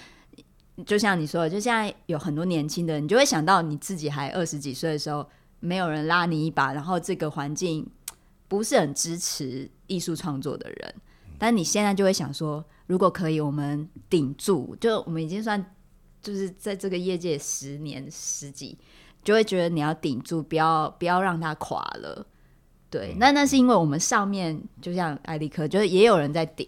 [0.86, 5.28] 就像你说的，就现在有很多年轻的，你就会想到你自己还二十几岁的时候，
[5.60, 7.88] 没有人拉你一把，然后这个环境
[8.48, 10.96] 不是很支持艺术创作的人。
[11.40, 15.76] 但你现在就会想说，如果可以，我们顶住，就我们已经算
[16.22, 18.78] 就是在这个业界十年十几，
[19.24, 22.26] 就会觉得你要顶住，不要不要让它垮了。
[22.90, 26.68] 对，那那是因为我们上面就像艾利克，就是也有人在顶，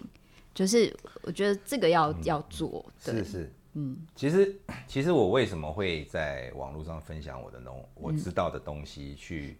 [0.53, 2.85] 就是我觉得这个要要做。
[2.99, 4.55] 是是，嗯，其实
[4.87, 9.57] 其实我为什么会在网络上分享我的东我知道的东西，去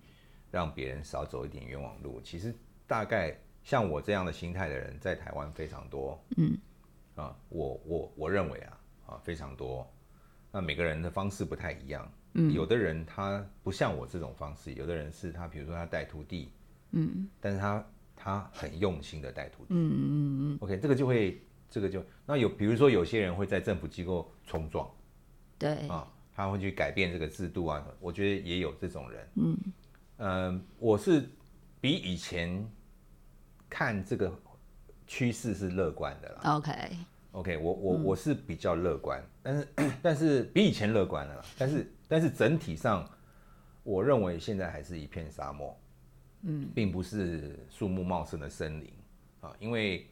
[0.51, 2.19] 让别人少走一点冤枉路？
[2.21, 2.53] 其实
[2.87, 3.37] 大概。
[3.65, 6.21] 像我这样的心态的人，在台湾非常多。
[6.35, 6.57] 嗯，
[7.15, 9.89] 啊，我我我认为啊，啊非常多。
[10.51, 12.05] 那每个人的方式不太一样。
[12.33, 16.51] 嗯，有的人他不像我这种方式，有的人是他，比如说他带徒弟。
[16.91, 19.69] 嗯，但是他他很用心的带徒弟。
[19.69, 24.89] 嗯嗯嗯 OK，这个就会，这个就那有，比如说有些人会在政府机构冲撞。
[25.57, 25.87] 对。
[25.87, 27.85] 啊，他会去改变这个制度啊。
[27.99, 29.27] 我觉得也有这种人。
[29.35, 29.57] 嗯。
[30.17, 31.29] 嗯，我是
[31.79, 32.69] 比以前。
[33.75, 34.31] 看这个
[35.07, 36.41] 趋势是乐观的啦。
[36.43, 39.67] OK，OK，我我我是比较乐观，但是
[39.99, 41.43] 但是比以前乐观了。
[41.57, 43.09] 但是但是整体上，
[43.81, 45.75] 我认为现在还是一片沙漠，
[46.43, 48.93] 嗯，并不是树木茂盛的森林
[49.41, 49.51] 啊。
[49.59, 50.07] 因为，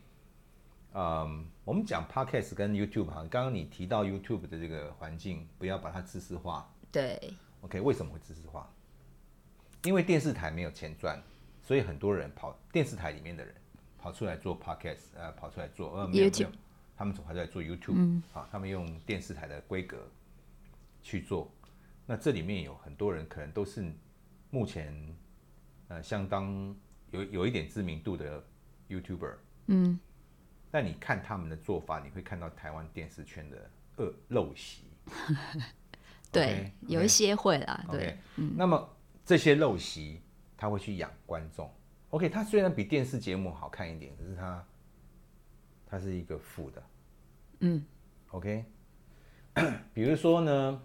[0.96, 6.68] 嗯，我们讲 Podcast 跟 YouTube 哈，刚刚你提到 YouTube 的这个环境，不要把它知识化。
[6.92, 7.36] 对。
[7.62, 8.68] OK，为什么会知识化？
[9.84, 11.22] 因为电视台没有钱赚。
[11.62, 13.54] 所以很多人跑电视台里面的人
[14.00, 16.50] 跑出来做 podcast，呃，跑出来做呃没有没有，
[16.98, 20.10] 他们总还在做 YouTube，嗯啊，他们用电视台的规格
[21.04, 21.48] 去做。
[22.12, 23.90] 那这里面有很多人可能都是
[24.50, 24.94] 目前
[25.88, 26.76] 呃相当
[27.12, 28.44] 有有一点知名度的
[28.90, 29.36] YouTuber，
[29.68, 29.98] 嗯，
[30.70, 34.84] 但你看他们的做法，你会看到台湾电视圈的恶陋习。
[36.34, 38.18] 对，有一些会啦，对，
[38.58, 38.90] 那么
[39.26, 40.20] 这些陋习。
[40.58, 41.68] 他会去养观众
[42.10, 44.64] ，OK，他虽然比电视节目好看一点，可是他，
[45.88, 46.84] 他是一个负的，
[47.62, 47.84] 嗯
[48.30, 48.64] ，OK，
[49.92, 50.80] 比如说呢，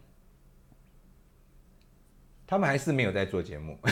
[2.47, 3.79] 他们还是没有在做节目，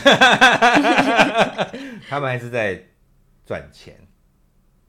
[2.09, 2.81] 他们还是在
[3.45, 3.95] 赚钱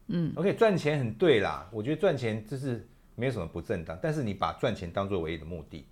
[0.09, 5.87] 嗯，OK，赚钱很对啦，我觉得赚钱就是没有什么不正当，但是你把赚钱当做唯一的目的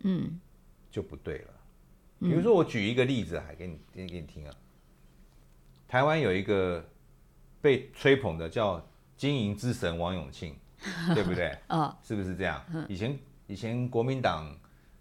[0.00, 0.40] 嗯
[0.90, 1.50] 就不对了。
[2.18, 4.52] 比如说，我举一个例子，还给你给给你听啊。
[5.88, 6.84] 台湾有一个
[7.62, 8.84] 被吹捧的叫
[9.16, 10.54] “经营之神”王永庆，
[11.14, 11.56] 对不对？
[11.68, 12.62] 哦是不是这样？
[12.88, 14.54] 以前以前国民党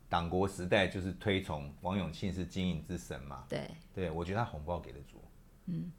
[0.10, 3.46] 党国时代就是推崇王永庆是经营之神嘛。
[3.48, 5.24] 对，对，我觉得他红包给的足。
[5.68, 5.92] 嗯，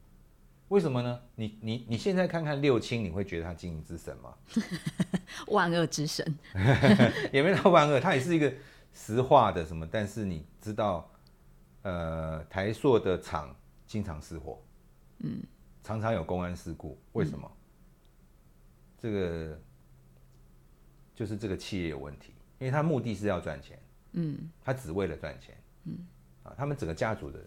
[0.69, 1.21] 为什么呢？
[1.37, 4.35] 你你你现在看看六亲，你会觉得他经营之神吗？
[5.49, 6.39] 万恶之神，
[7.33, 8.53] 也没到万恶，他也是一个
[8.93, 11.09] 石化的什么，但是你知道，
[11.83, 13.55] 呃，台塑的厂
[13.87, 14.61] 经常失火，
[15.19, 15.41] 嗯，
[15.85, 17.51] 常常有公安事故，为什么？
[18.99, 19.59] 这个
[21.15, 23.80] 就是这个企业有问题，因为他目的是要赚钱，
[24.13, 25.99] 嗯他只为了赚钱，嗯，
[26.43, 27.41] 啊，他们整个家族的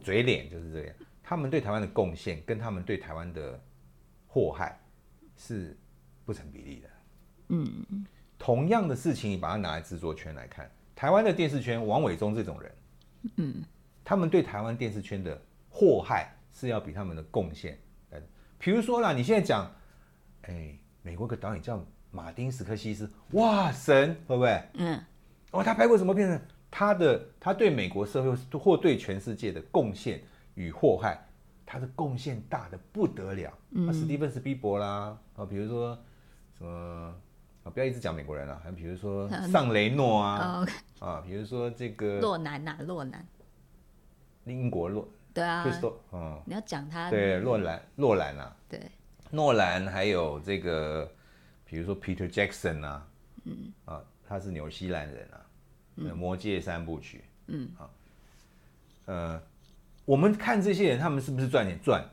[0.00, 3.60] 嘴脸就是这样，他们对台湾的贡献跟他们对台湾的
[4.26, 4.78] 祸害
[5.36, 5.76] 是
[6.24, 6.88] 不成比例的。
[7.48, 8.06] 嗯
[8.38, 12.72] 同样的事情，你把它拿来制作圈来看，台湾的电视圈，王伟忠这种人，
[13.36, 13.62] 嗯，
[14.04, 17.76] 他们对台湾电视圈的祸害是要比他们的贡献
[18.10, 18.26] 来的。
[18.58, 19.70] 比如说啦，你现在讲，
[20.42, 24.62] 哎，美国有个导演叫马丁斯科西斯，哇，神，会不会？
[24.74, 25.04] 嗯
[25.50, 26.40] 哦，他拍过什么片子？
[26.70, 30.22] 他的他对美国社会或对全世界的贡献
[30.54, 31.18] 与祸害，
[31.64, 33.52] 他的贡献大的不得了。
[33.70, 35.98] 嗯，史蒂芬斯皮伯啦，啊，比如说
[36.58, 37.14] 什么
[37.64, 40.66] 啊，不要一直讲美国人了，还比如说 尚雷诺啊，
[41.00, 43.26] 哦，啊，比如说这个洛南呐，洛南，
[44.44, 45.64] 英国洛对啊。
[45.66, 48.80] Y s t 嗯，你要讲他，对，洛兰洛兰啊，对，
[49.30, 51.10] 诺兰还有这个，
[51.64, 53.06] 比如说 Peter Jackson 啊，
[53.44, 55.46] 嗯，啊，他是纽西兰人啊，
[55.96, 57.90] 嗯魔戒三部曲，嗯，好，
[59.06, 59.42] 呃，
[60.04, 62.04] 我们看这些人，他们是不是赚钱赚？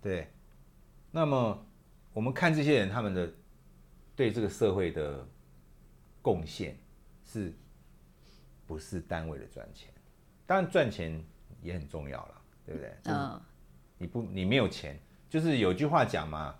[0.00, 0.28] 对，
[1.10, 1.66] 那么
[2.12, 3.28] 我们看这些人，他们的
[4.14, 5.26] 对这个社会的
[6.22, 6.78] 贡献
[7.24, 7.52] 是
[8.66, 9.92] 不是单位的赚钱？
[10.46, 11.20] 当然赚钱
[11.60, 12.90] 也很重要了，对不对？
[13.02, 13.40] 就是嗯
[13.98, 14.96] 你不你没有钱，
[15.28, 16.54] 就是有句话讲嘛，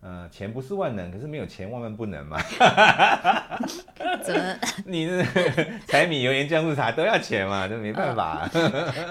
[0.00, 2.40] 呃，钱不是万能，可是没有钱万万不能嘛。
[4.22, 4.56] 怎么
[4.86, 5.24] 你这
[5.88, 8.48] 柴米油盐酱醋茶都要钱嘛，这没办法，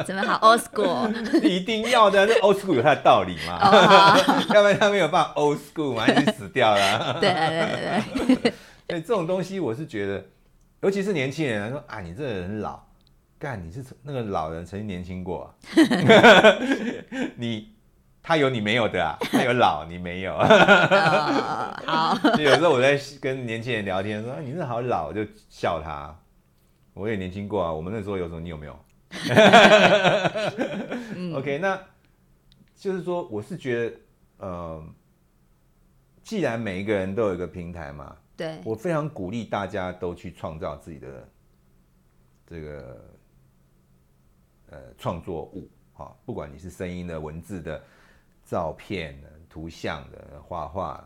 [0.06, 1.41] 怎么好 old school？
[1.41, 2.26] 一定要的。
[2.26, 4.17] 这 old school 有它的道理嘛，
[4.54, 7.17] 要不然他没有办法 old school 嘛，就死掉了。
[7.19, 7.50] 对对
[8.26, 8.54] 对对，
[8.88, 10.24] 所以这种东西，我是觉得，
[10.82, 12.88] 尤其是年轻人来说啊，你这个人老，
[13.38, 15.52] 干你是那个老人曾经年轻过、啊，
[17.36, 17.74] 你
[18.25, 20.33] 他有你没有的啊， 他有老你没有。
[20.35, 20.47] 哦
[21.85, 26.17] 好，就有时候我在跟年轻人聊天，说、啊、你是好老，我就笑他。
[26.95, 28.73] 我也年轻过啊，我们那时候有什么，你有没有、
[31.38, 31.79] o k 那
[32.75, 33.95] 就是说，我是觉得，
[34.38, 34.83] 呃，
[36.23, 41.29] 既然每一个人都有一个平台嘛，对，我非常鼓励大家都去创造自己的
[42.47, 43.05] 这个
[44.71, 47.83] 呃创作物，哈，不管你是声音的、文字的、
[48.45, 51.03] 照片的、图像的、画画，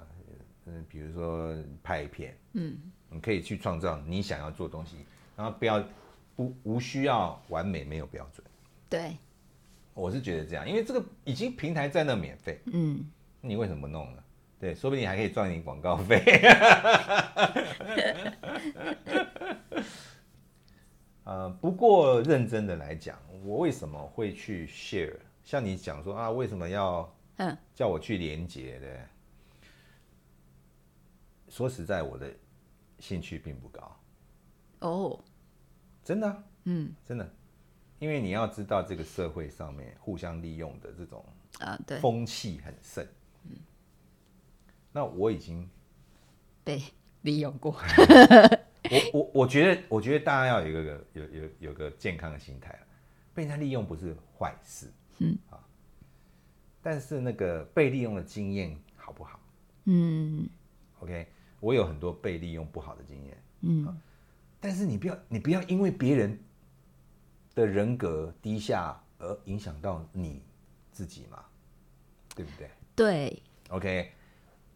[0.66, 2.78] 嗯，比如说拍片，嗯
[3.10, 4.98] 你可以去创造你想要做东西，
[5.36, 5.84] 然后不要
[6.36, 8.46] 不无需要完美，没有标准。
[8.90, 9.18] 对，
[9.94, 13.10] 我是觉得这样，因为这个已经平台在那免费，嗯
[13.42, 14.24] 你为什么不弄呢？
[14.60, 16.22] 对，说不定还可以赚你广告费。
[21.24, 25.16] 呃，不过认真的来讲，我为什么会去 share？
[25.44, 27.58] 像你讲说啊，为什么要嗯。
[27.74, 29.08] 叫我去连接的？
[31.50, 32.32] 说实在，我的
[33.00, 34.00] 兴趣并不高，
[34.82, 35.20] 哦，
[36.04, 36.94] 真的啊、嗯。
[37.04, 37.28] 真的，
[37.98, 41.26] 因为你要知道，这个社会上面互相利用的这种
[41.60, 43.06] 啊对，风气很盛。
[44.92, 45.68] 那我已经
[46.64, 46.82] 被
[47.22, 47.72] 利用过，
[48.90, 52.86] 我我我觉得，我觉得大家要有一个有有有个健康的心态啊
[53.34, 55.38] 被人家利用不是坏事，嗯。
[55.50, 55.60] 啊，
[56.82, 59.40] 但是那个被利用的经验好不好？
[59.86, 60.48] 嗯
[61.00, 61.28] ？OK，
[61.60, 64.02] 我有很多被利用不好的经验，嗯。
[64.62, 66.38] 但是你不要你不要因为别人
[67.56, 70.42] 的人格低下而影响到你
[70.92, 71.44] 自己嘛，
[72.36, 72.70] 对不对？
[72.96, 74.12] 对，OK，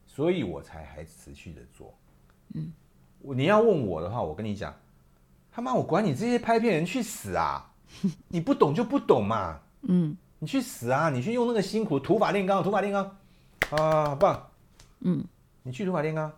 [0.07, 1.93] 所以我才还持续的做。
[2.53, 2.71] 嗯，
[3.21, 4.73] 你要问我的话，我跟你讲，
[5.51, 7.73] 他妈我管你这些拍片人去死啊！
[8.29, 11.09] 你不懂就不懂嘛，嗯你去死啊！
[11.09, 13.05] 你去用那个辛苦土法炼钢，土法炼钢
[13.69, 14.49] 啊，好棒！
[14.99, 15.23] 嗯
[15.61, 16.29] 你去土法炼钢。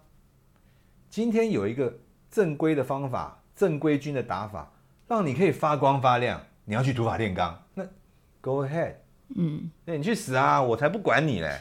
[1.10, 1.92] 今天有一个
[2.30, 4.72] 正规的方法，正规军的打法，
[5.08, 6.40] 让你可以发光发亮。
[6.66, 7.84] 你要去土法炼钢，那
[8.42, 8.94] go ahead，
[9.30, 11.60] 嗯，那你去死啊，我才不管你嘞。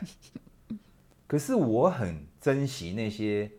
[1.27, 3.51] 可是我很珍惜那些，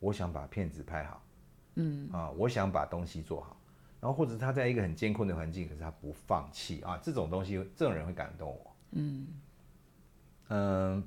[0.00, 1.22] 我想把片子拍好，
[1.76, 3.55] 嗯啊，我想把东西做好，
[4.00, 8.76] 然后或者他在一个很艰困的环境，可是他不放弃啊，这种东西，这种人会感动我。
[8.92, 9.26] 嗯
[10.48, 11.04] 嗯，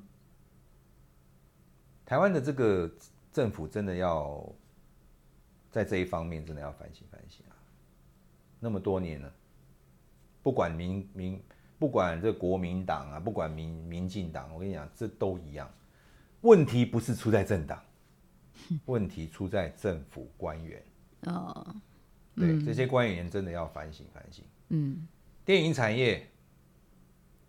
[2.06, 2.90] 台湾的这个
[3.32, 4.44] 政府真的要
[5.72, 7.56] 在这一方面真的要反省反省啊！
[8.60, 9.34] 那么多年了，
[10.42, 11.42] 不管民民。
[11.80, 15.72] 不管这国民党啊，不管民民进党，我跟你讲，这都一样。
[16.42, 17.82] 问题不是出在政党，
[18.84, 20.84] 问题出在政府官员。
[21.28, 21.74] 哦，
[22.40, 24.44] 对，这些官员真的要反省反省。
[24.70, 25.08] 嗯，
[25.44, 26.32] 电影产业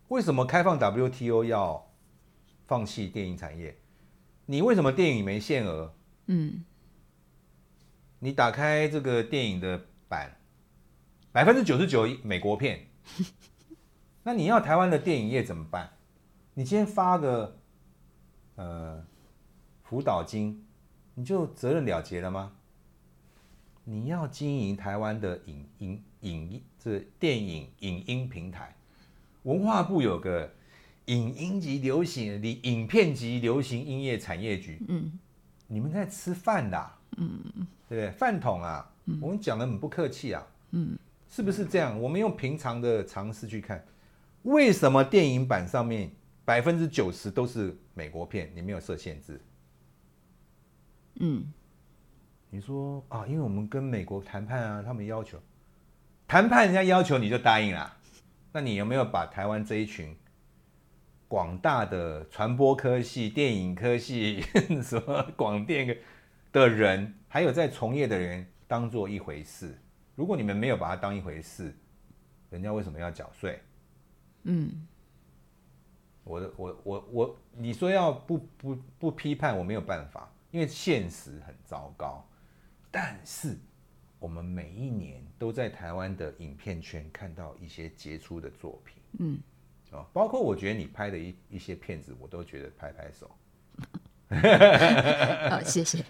[0.09, 1.91] 为什么开放 WTO 要
[2.67, 3.77] 放弃电影产业？
[4.47, 5.95] 你为什么电影没限额？
[6.27, 6.65] 嗯，
[8.19, 10.37] 你打开这个电影的版，
[11.31, 12.89] 百分之九十九美国片。
[14.25, 15.91] 那你要台湾的电影业怎么办？
[16.55, 17.59] 你今天发个
[18.57, 19.07] 呃
[19.83, 20.67] 辅导金，
[21.15, 22.57] 你就责任了结了吗？
[23.85, 28.75] 你要经营台湾的影影影这电影影音平台，
[29.43, 30.53] 文化部有个
[31.07, 35.19] 影音及流行的影片及流行音乐产业局，嗯，
[35.67, 37.43] 你们在吃饭的，嗯
[37.89, 38.11] 对不对？
[38.13, 40.97] 饭桶啊，我们讲的很不客气啊，嗯，
[41.29, 42.01] 是不是这样？
[42.01, 43.85] 我们用平常的常识去看。
[44.45, 46.11] 为什么电影版上面
[46.45, 48.51] 百分之九十都是美国片？
[48.55, 49.41] 你没有设限制？
[51.17, 51.53] 嗯，
[52.53, 55.41] 你说啊，因为我们跟美国谈判啊，他们要求
[56.27, 57.97] 谈判，人家要求你就答应啦。
[58.53, 60.17] 那你有没有把台湾这一群
[61.29, 64.41] 广大的传播科系、电影科系、
[64.83, 65.97] 什么广电
[66.51, 69.79] 的人，还有在从业的人当做一回事？
[70.17, 71.73] 如果你们没有把它当一回事，
[72.51, 73.63] 人家为什么要缴税？
[74.43, 74.89] 嗯，
[76.25, 82.27] 我的我我我，你说要不不不批判，我没有办法，因为现实很糟糕。
[82.91, 83.57] 但是
[84.19, 89.39] 我们每一年都在台湾的影片圈看到一些杰出的作品，嗯，
[89.93, 93.31] 啊，包括我觉得你拍的一一些片子，我都觉得拍拍手。
[95.51, 96.05] 好， 谢谢。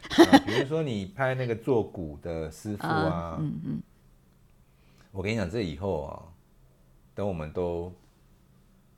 [0.46, 3.82] 比如说你拍那个做鼓的师傅啊，嗯嗯，
[5.12, 6.22] 我跟你讲，这以后啊，
[7.14, 7.92] 等我们都。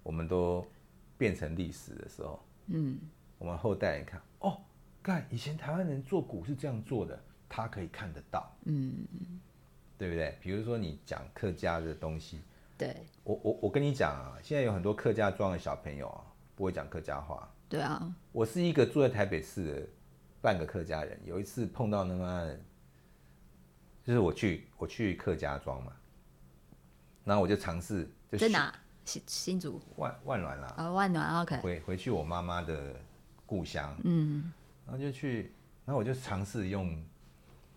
[0.04, 0.66] 我们都
[1.16, 2.98] 变成历史的时候，嗯，
[3.38, 4.60] 我们后代人看，哦，
[5.00, 7.22] 看以前台湾人做鼓是这样做的，
[7.52, 9.06] 他可以看得到，嗯。
[9.98, 10.36] 对不对？
[10.40, 12.40] 比如说你讲客家的东西，
[12.76, 16.24] 对，我我我跟你讲啊，现在有很多客家庄的小朋友啊，
[16.56, 19.88] 不会讲客家话，对啊，我是一个住在台北市的
[20.40, 22.52] 半个客家人，有一次碰到那么，
[24.02, 25.92] 就是我去我去客家庄嘛，
[27.22, 28.74] 然后我就尝试，在哪？
[29.04, 29.80] 新新竹？
[29.94, 32.96] 万万峦啦，啊万峦，OK，回回去我妈妈的
[33.46, 34.52] 故乡，嗯，
[34.84, 35.52] 然后就去，
[35.84, 37.00] 然后我就尝试用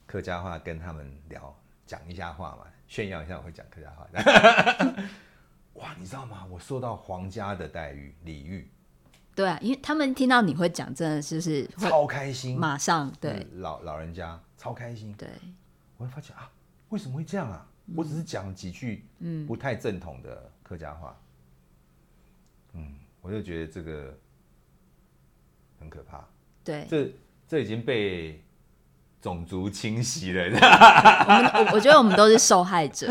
[0.06, 4.08] 客家话跟他们聊，讲一下话嘛，炫耀一下我会讲客家话。
[5.74, 6.46] 哇，你知道吗？
[6.50, 8.70] 我受到皇家的待遇礼遇。
[9.36, 15.14] 对啊，因为他们听到你会讲，真的就是超开心，马上对老老人家超开心。
[15.14, 15.30] 对，
[15.98, 16.50] 我会发现啊，
[16.90, 17.68] 为什么会这样啊？
[17.96, 20.52] 我只是讲几句嗯不太正统的。
[20.66, 21.16] 客家话，
[22.74, 24.18] 嗯，我就觉得这个
[25.80, 26.28] 很可怕。
[26.64, 27.14] 对，这
[27.48, 28.44] 这已经被
[29.26, 30.44] 种族清洗了。
[30.44, 33.08] 我们我我觉得我们都是受害者，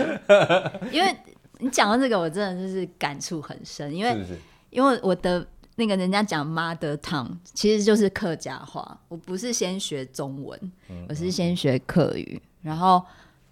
[0.93, 1.17] 因为
[1.59, 3.93] 你讲到这个，我真的就是感触很深。
[3.93, 4.25] 因为
[4.71, 5.45] 因为我的
[5.75, 8.97] 那个人家讲 mother tongue，其实就是客家话。
[9.09, 10.73] 我不是先学中文，
[11.09, 13.05] 我是先学客语，然后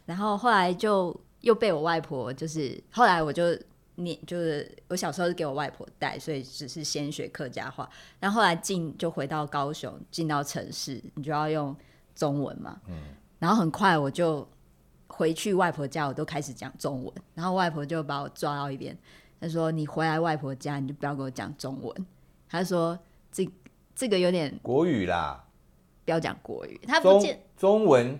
[0.07, 3.43] 然后后来就又被我外婆，就是后来我就。
[3.97, 7.87] 你就是我小时候是给我外婆带，所以只是先学客家话。
[8.19, 11.77] 然后后来进就回到高雄，进到城市，你就要用
[12.15, 12.81] 中文嘛。
[12.89, 12.95] 嗯。
[13.39, 14.47] 然后很快我就
[15.07, 17.13] 回去外婆家，我都开始讲中文。
[17.35, 18.97] 然后外婆就把我抓到一边，
[19.41, 22.07] 她说：“你回来外婆家，你就不要给我讲中文。”
[22.49, 22.99] 她说
[23.33, 23.49] ：“这
[23.95, 25.45] 这个有点国语啦，
[26.05, 28.19] 不要讲国语。”他不见中文，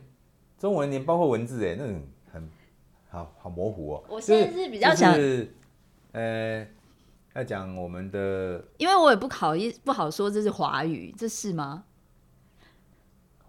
[0.59, 2.51] 中文连包括文字哎，那种很
[3.11, 4.05] 好好模糊哦。
[4.09, 5.15] 我现在是比较想。
[6.13, 6.67] 呃，
[7.33, 11.85] 要讲我们的，因为我也不好意不好说这是华语，这是吗？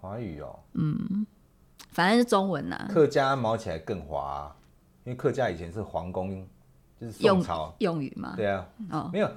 [0.04, 1.26] 华语哦，嗯，
[1.93, 2.89] 反正是中文呐。
[2.89, 4.54] 客家毛起来更滑，
[5.06, 6.45] 因为客家以前是皇宫，
[6.99, 8.34] 就是宋朝用语嘛。
[8.36, 9.32] 对啊，哦，没有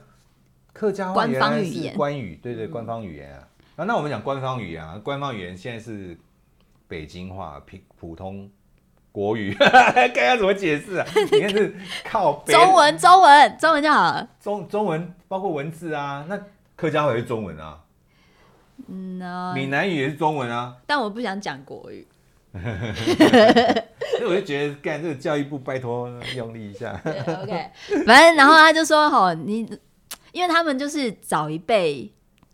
[0.72, 3.48] 客家官方语言，官语，对对，官方语言啊。
[3.76, 6.18] 啊，那我们讲官方语言啊，官方语言现在是
[6.88, 8.50] 北京话、普普通
[9.12, 9.54] 国语，
[10.12, 11.06] 看要怎么解释啊？
[11.30, 14.28] 你看是靠北中文，中文，中文就好了。
[14.40, 16.36] 中中文包括文字啊，那
[16.74, 17.80] 客家话也是中文啊，
[18.88, 22.06] 嗯呢，闽南语也是中文啊，但我不想讲国语。
[22.56, 26.98] 所以我就觉得干这个教育部拜托用力一下。
[27.04, 27.70] 对 OK，
[28.06, 29.58] 反正然后他就说：“吼，你
[30.32, 32.10] 因为他们就是早一辈，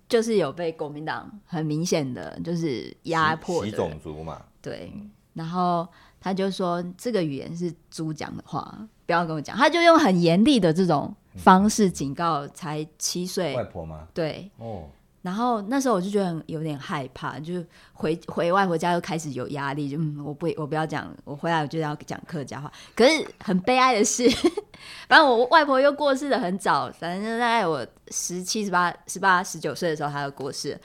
[0.09, 4.93] 就是有被国民党很明显的就是压迫习的种族嘛，对，
[5.35, 5.87] 然后
[6.21, 8.77] 他就说这个语言是猪讲的话，
[9.07, 9.57] 不要跟我讲。
[9.57, 14.09] 他就用很严厉的这种方式警告才七岁外，婆吗？
[14.13, 14.51] 对。
[14.57, 14.89] 哦，
[15.23, 22.71] 然后那时候我就觉得有点害怕，就回回外婆家又开始有压力，就嗯，我不我不要讲，我回来我就要讲客家话。
[22.97, 24.29] 可是很悲哀的是，
[25.09, 30.77] 反正我外婆又过世的很早，反正大概我十七、十八、十八、十九岁的时候她就过世。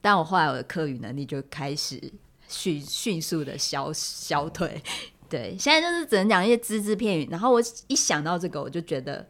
[0.00, 2.00] 但我后来我的课语能力就开始
[2.48, 4.82] 迅迅速的消消退。
[5.28, 7.28] 对，现在就是只能讲一些只字片语。
[7.30, 9.26] 然后我一想到这个，我就觉得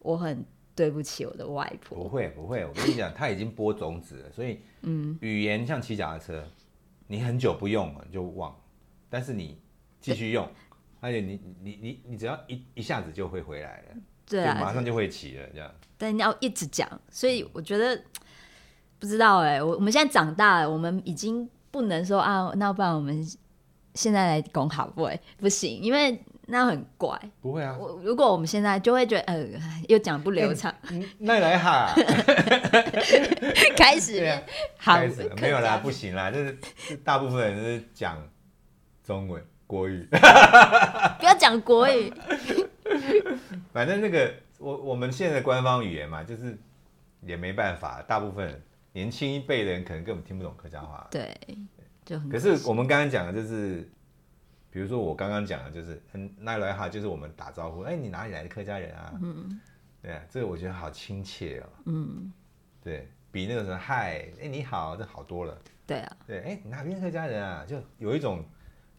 [0.00, 0.44] 我很
[0.78, 1.98] 对不起我的外婆。
[1.98, 6.46] 不会不会，我跟你讲，他已经播种子了，所以嗯，语言像骑脚踏车，
[7.08, 8.56] 你很久不用了你就忘，
[9.10, 9.58] 但是你
[10.00, 10.48] 继续用，
[11.00, 15.68] 而且你你你你只要一一下子就会回来了，对啊，马上就会骑了，这样。
[15.96, 18.00] 但你要一直讲，所以我觉得
[19.00, 23.26] 不知道哎、我我们现在长大了，我们已经不能说啊，那不然我们
[23.94, 27.18] 现在来拱好不会不行，因为那很怪。
[27.40, 29.46] 不会啊，我如果我们现在就会觉得呃，
[29.88, 31.92] 又讲不流畅，嗯那来哈，
[33.76, 34.18] 开始。
[34.18, 34.42] 对啊，
[34.78, 34.96] 好。
[34.96, 38.16] 开始了没有啦，不行啦，就是是大部分人都是讲
[39.04, 40.06] 中文国语，
[41.20, 42.12] 不要讲国语，
[43.72, 46.58] 反正那个我我们现在的官方语言嘛，就是
[47.22, 51.06] 也没办法，大部分年轻一辈的人可能根本听不懂客家话。
[51.10, 51.36] 对，
[52.06, 53.86] 就很可是我们刚刚讲的就是，
[54.78, 59.12] 比如说我刚刚讲的就是，嗯，奈来哈就是我们打招呼，哎，你哪里来的客家人啊？
[59.20, 59.60] 嗯，
[60.00, 61.66] 对啊，这个我觉得好亲切哦。
[61.86, 62.32] 嗯，
[62.80, 65.60] 对比那个什么嗨，哎，你好，这好多了。
[65.84, 67.64] 对啊，对，哎，哪边客家人啊？
[67.66, 68.44] 就有一种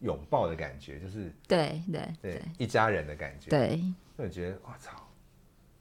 [0.00, 3.82] 拥抱的感觉，就是对对对对一家人的感觉。，对，
[4.18, 5.08] 就觉得哇操，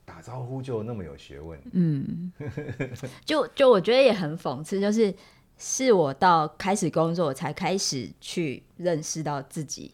[0.06, 1.60] 打招呼就那么有学问。
[1.74, 2.32] 嗯，
[3.26, 5.14] 就就我觉得也很讽刺，就是
[5.62, 9.93] 是我到开始工作，我才开始去认识到自己，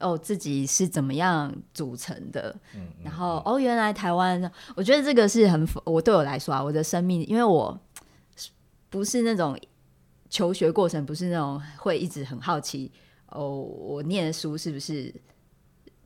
[0.00, 7.78] 哦，自己是怎么样组成的，嗯，然后哦，原来台湾，我觉得这个是很讽我对我来说啊，我的生命，因为我
[8.90, 9.56] 不是那种
[10.28, 12.90] 求学过程，不是那种会一直很好奇
[13.28, 15.14] 哦，我念的书是不是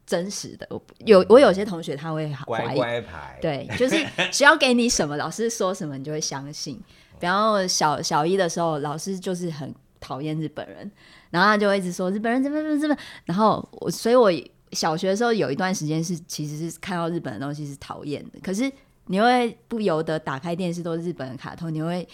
[0.05, 0.67] 真实的？
[0.69, 2.77] 我有我有些同学他会怀乖疑。
[2.77, 3.97] 乖牌。，对，就是
[4.31, 6.79] 只要给你什么，老师说什么你就会相信。
[7.23, 10.91] 比方说小小一的时候，老师就是很讨厌日本人，
[11.31, 12.97] 然后他就一直说日本人怎么怎么怎么。
[13.25, 14.29] 然后我，所以我
[14.73, 18.69] 小学的时候有一段时间是其实是看到日本的东西是讨厌的，可是
[19.07, 22.09] 你会不由得打开电视都是日本的卡通，你会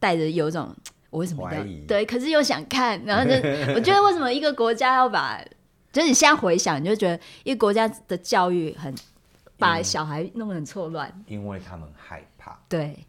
[0.00, 0.74] 带着有一种
[1.10, 3.36] 我为什么要对，可是又想看，然后就
[3.74, 5.40] 我觉得为什么一个国家要把，
[5.92, 8.92] 就是你现在回想，你就觉得一个国家的教育很
[9.56, 11.24] 把嗯小孩弄得很错乱。
[11.28, 13.06] 因为他们害怕，对，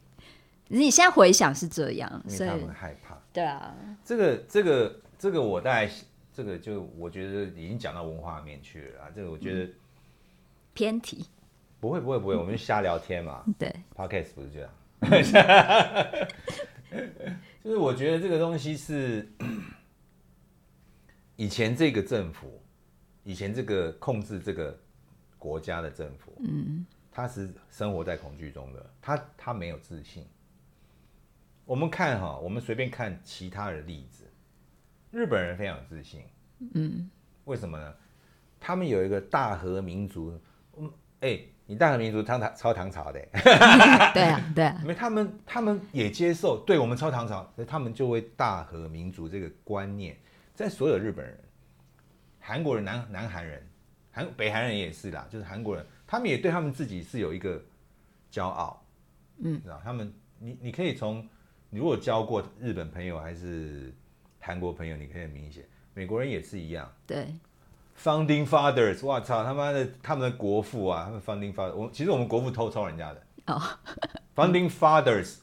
[0.72, 3.18] 你现在回想是这样，所以他们害怕。
[3.32, 5.90] 对啊，这个这个这个我大概
[6.32, 9.10] 这个就我觉得已经讲到文化面去了啊。
[9.12, 9.68] 这个我觉得
[10.72, 11.26] 偏题，
[11.80, 13.44] 不会不会不会，我们就瞎聊天嘛。
[13.58, 14.70] 对 Podcast 不是这样，
[17.64, 19.28] 就是我觉得这个东西是
[21.34, 22.62] 以前这个政府，
[23.24, 24.78] 以前这个控制这个
[25.36, 30.24] 国家的政府，嗯，他是生活在恐惧中的，他他没有自信。
[31.70, 34.24] 我们看哈，我们随便看其他的例子，
[35.12, 36.24] 日本人非常有自信，
[36.74, 37.08] 嗯，
[37.44, 37.94] 为什么呢？
[38.58, 40.36] 他们有一个大和民族，
[40.76, 43.20] 嗯，哎、你大和民族唐唐超唐朝的、
[44.12, 50.18] 对啊，对啊，因为他们他们也接受，对我们超唐朝，所以他们就会大和民族这个观念，
[50.52, 51.38] 在所有日本人、
[52.40, 53.64] 韩国人、南南韩人、
[54.10, 57.62] 韩北韩人也是啦，就是韩国人，他们也对他们自己是有一个
[58.28, 58.84] 骄傲，
[59.38, 61.24] 嗯，知道他们，你你可以从
[61.70, 63.94] 你如果交过日本朋友还是
[64.40, 65.64] 韩国朋友，你可以很明显，
[65.94, 66.92] 美国人也是一样。
[67.06, 67.34] 对
[68.02, 73.22] Founding Fathers，我操他妈的，他们的国父啊，他们 Founding Fathers，我其实我们国父偷抄人家的。
[73.46, 73.62] 哦
[74.34, 75.38] Founding Fathers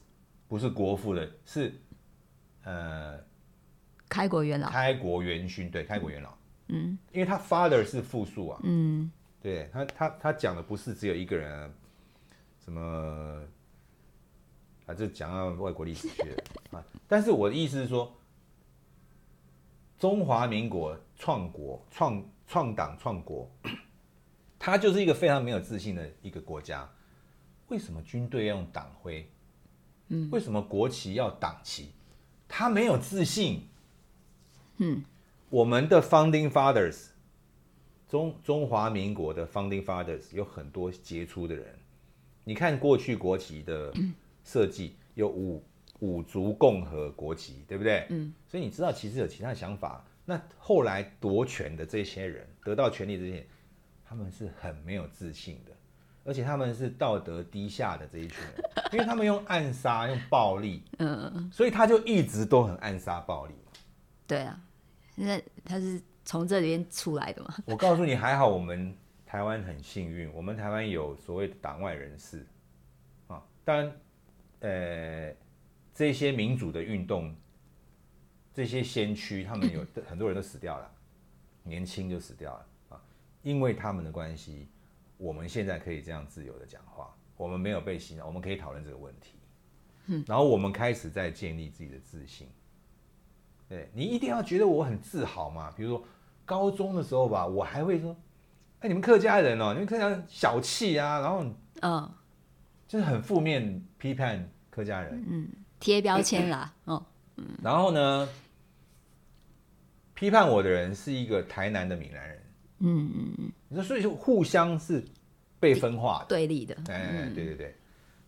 [0.48, 1.74] 不是国父的，是
[2.64, 3.20] 呃
[4.10, 6.34] 开国元老，开国元勋，对，开国元老。
[6.70, 8.60] 嗯，因为他 Father 是复数啊。
[8.64, 9.12] 嗯，
[9.42, 11.70] 对他他他讲的不是只有一个人啊，
[12.64, 13.42] 什么
[14.88, 16.84] 啊，这讲到外国历史去了啊。
[17.08, 18.12] 但是我的意思是说，
[20.00, 23.48] 中华民国创国创创党创国，
[24.58, 26.90] 他就是一个非常没有自信的一个国家。
[27.68, 29.30] 为什么军队要用党徽？
[30.08, 31.92] 嗯，为什么国旗要党旗？
[32.48, 33.68] 他没有自信。
[34.78, 35.04] 嗯，
[35.50, 37.08] 我们的 Founding Fathers，
[38.08, 41.78] 中中华民国的 Founding Fathers 有很多杰出的人。
[42.46, 43.92] 你看过去国旗的
[44.48, 45.62] 设计，有五
[46.00, 48.08] 五族共和国旗，对不对？
[48.10, 50.04] 嗯，所以你知道其实有其他想法。
[50.24, 53.46] 那后来夺权的这些人，得到权力这些，
[54.06, 55.72] 他们是很没有自信的。
[56.24, 63.54] 而且他们是道德低下的这一群人，因为他们用暗杀、用暴力， 嗯，所以他就一直都很暗杀暴力。
[64.28, 64.60] 对啊，
[65.16, 67.56] 那他是从这里边出来的嘛？
[67.66, 68.94] 我告诉你，还好我们
[69.26, 72.46] 台湾很幸运，我们台湾有所谓的党外人士
[73.28, 73.42] 啊。
[73.64, 73.90] 当然，
[74.60, 75.34] 呃，
[75.94, 77.36] 这些民主的运动，
[78.54, 80.92] 这些先驱，他们有很多人都死掉了，
[81.64, 83.02] 年轻就死掉了啊，
[83.44, 84.68] 因为他们的关系。
[85.20, 89.40] 我们现在可以这样自由的讲话，我们没有被洗脑，我们可以讨论这个问题。
[90.06, 92.48] 嗯，然后我们开始在建立自己的自信。
[93.68, 95.72] 对你一定要觉得我很自豪嘛？
[95.76, 96.06] 比如说
[96.46, 98.16] 高中的时候吧，我还会说
[98.80, 101.44] ：“哎，你们客家人哦，你们客家人小气啊。”然后
[101.82, 102.12] 嗯，
[102.88, 105.48] 就是很负面批判客家人，嗯，
[105.80, 107.46] 贴标签啦，哦，嗯。
[107.62, 108.30] 然后呢，
[110.14, 112.44] 批判我的人是一个台南的闽南人。
[112.80, 115.04] 嗯嗯嗯，你说所以就互相是
[115.60, 116.26] 被分化的。
[116.28, 117.76] 对立的，哎，对对对，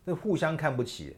[0.06, 1.16] 这互相看不起。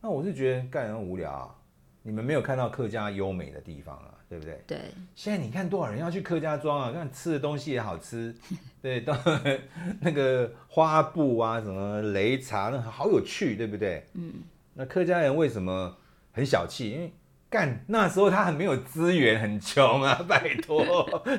[0.00, 1.54] 那我是觉得干人无聊啊，
[2.02, 4.64] 你们没有看到客家优美的地方啊，对不对？
[4.66, 4.78] 对。
[5.14, 6.90] 现在你看多少人要去客家庄啊？
[6.90, 8.34] 看吃的东西也好吃，
[8.80, 9.14] 对，到
[10.00, 14.06] 那个花布啊，什么擂茶，那好有趣，对不对？
[14.14, 14.32] 嗯。
[14.72, 15.94] 那客家人为什么
[16.32, 16.92] 很小气？
[16.92, 17.12] 因为
[17.50, 20.82] 干那时候他很没有资源，很穷啊， 拜托，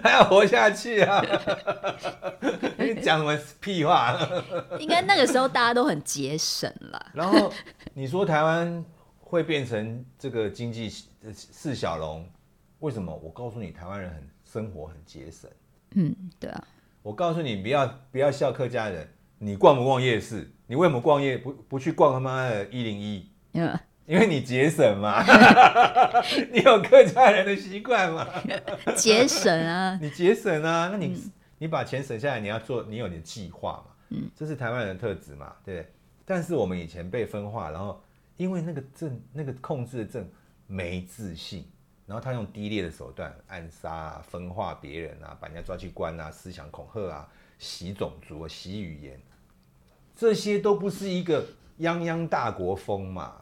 [0.04, 1.20] 还要活下去啊！
[2.78, 4.16] 你讲什么屁话？
[4.78, 7.12] 应该那个时候大家都很节省了。
[7.16, 7.52] 然后
[7.96, 8.86] 你说台湾
[9.20, 10.88] 会变成这个经济
[11.34, 12.30] 四小龙，
[12.84, 13.16] 为什么？
[13.16, 15.50] 我告诉你，台湾人很生活很节省。
[15.92, 16.68] 嗯，对啊。
[17.02, 19.08] 我告诉你，不要不要笑客家人，
[19.38, 20.52] 你逛不逛夜市？
[20.68, 23.32] 你为什么逛夜不不去逛他妈的一零一？
[23.54, 23.80] 嗯。
[24.06, 25.24] 因为你节省嘛，
[26.52, 28.28] 你有客家人的习惯嘛？
[28.98, 31.24] 节省啊， 你节省啊，那你
[31.60, 33.96] 你把钱省下来，你要做，你有你的计划嘛？
[34.10, 35.56] 嗯，这是台湾人的特质嘛？
[35.64, 35.90] 对。
[36.26, 38.04] 但是我们以前被分化，然后
[38.36, 40.30] 因为那个政那个控制的政
[40.68, 41.66] 没自信，
[42.06, 49.22] 然后他用低劣的手段暗杀、啊、分化别人啊，把人家抓去关啊，思想恐吓啊，洗种族、啊洗语言，
[50.16, 51.46] 这些都不是一个
[51.80, 53.42] 泱泱大国风嘛？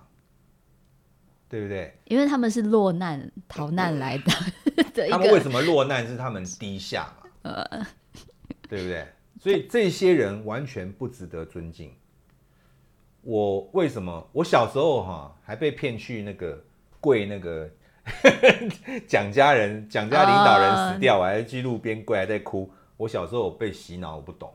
[1.49, 1.93] 对不对？
[2.05, 4.31] 因为他们是落难逃难来的，
[5.09, 6.07] 他们为什么落难？
[6.07, 7.29] 是他们低下嘛？
[7.41, 7.85] 呃，
[8.69, 9.05] 对不对？
[9.39, 11.93] 所以这些人完全不值得尊敬。
[13.23, 14.29] 我为什么？
[14.31, 16.63] 我小时候哈还被骗去那个
[16.99, 17.69] 跪那个
[19.07, 22.69] 蒋家人、蒋家领导人死掉，我还去路边跪，还在哭。
[22.97, 24.51] 我小时候被洗脑，我不懂。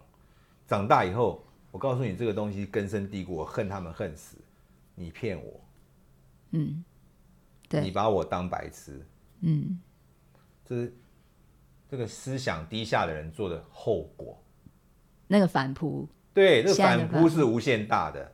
[0.66, 4.36] 长大以后，我告诉你，这个东西根深蒂固，我恨他们恨死。
[4.94, 5.61] 你骗我。
[6.53, 6.82] 嗯，
[7.68, 9.05] 对，你把我当白痴，
[9.40, 9.78] 嗯，
[10.64, 10.97] 这是
[11.90, 14.40] 这个思想低下的人做的后果。
[15.26, 18.32] 那个反扑，对，这个反扑是无限大的。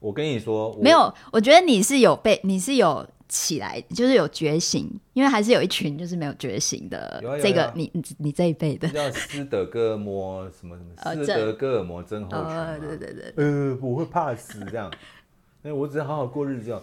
[0.00, 7.22] 我跟你说，没有，我觉得你是有被，你是有起来，就是有觉醒，因为还是有一群就是没有觉醒的。
[7.42, 10.90] 这个你你你这一辈的叫斯德哥尔摩什么什么
[11.24, 14.92] 斯德哥尔摩症候群，对对对，呃，我会怕死这样，
[15.62, 16.78] 那我只要好好过日子。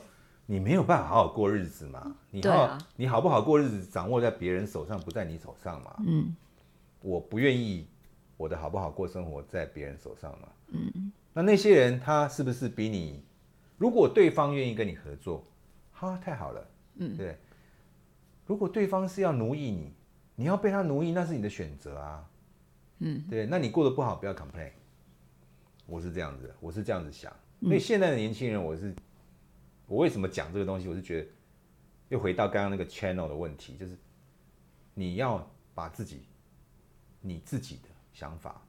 [0.47, 2.13] 你没有办法好好过日子嘛？
[2.29, 5.95] 你好，你好不好过日子掌握在别人手上，不在你手上嘛？
[6.05, 6.35] 嗯，
[7.01, 7.87] 我不愿意
[8.35, 10.47] 我的好不好过生活在别人手上嘛？
[10.73, 13.23] 嗯，那那些人他是不是比你？
[13.77, 15.41] 如果对方愿意跟你合作，
[16.01, 17.37] 哈，太好了，嗯，对。
[18.47, 19.93] 如果对方是要奴役你，
[20.35, 22.29] 你要被他奴役，那是你的选择啊，
[22.97, 23.45] 嗯，对。
[23.45, 24.71] 那你过得不好，不要 complain。
[25.85, 27.31] 我是这样子，我是这样子想。
[27.61, 28.91] 所以现在的年轻人，我是。
[29.85, 30.87] 我为什么讲这个东西？
[30.87, 31.27] 我是觉得
[32.09, 33.95] 又回到刚刚那个 channel 的问题，就是
[34.93, 36.23] 你要把自己
[37.19, 38.59] 你自己的想法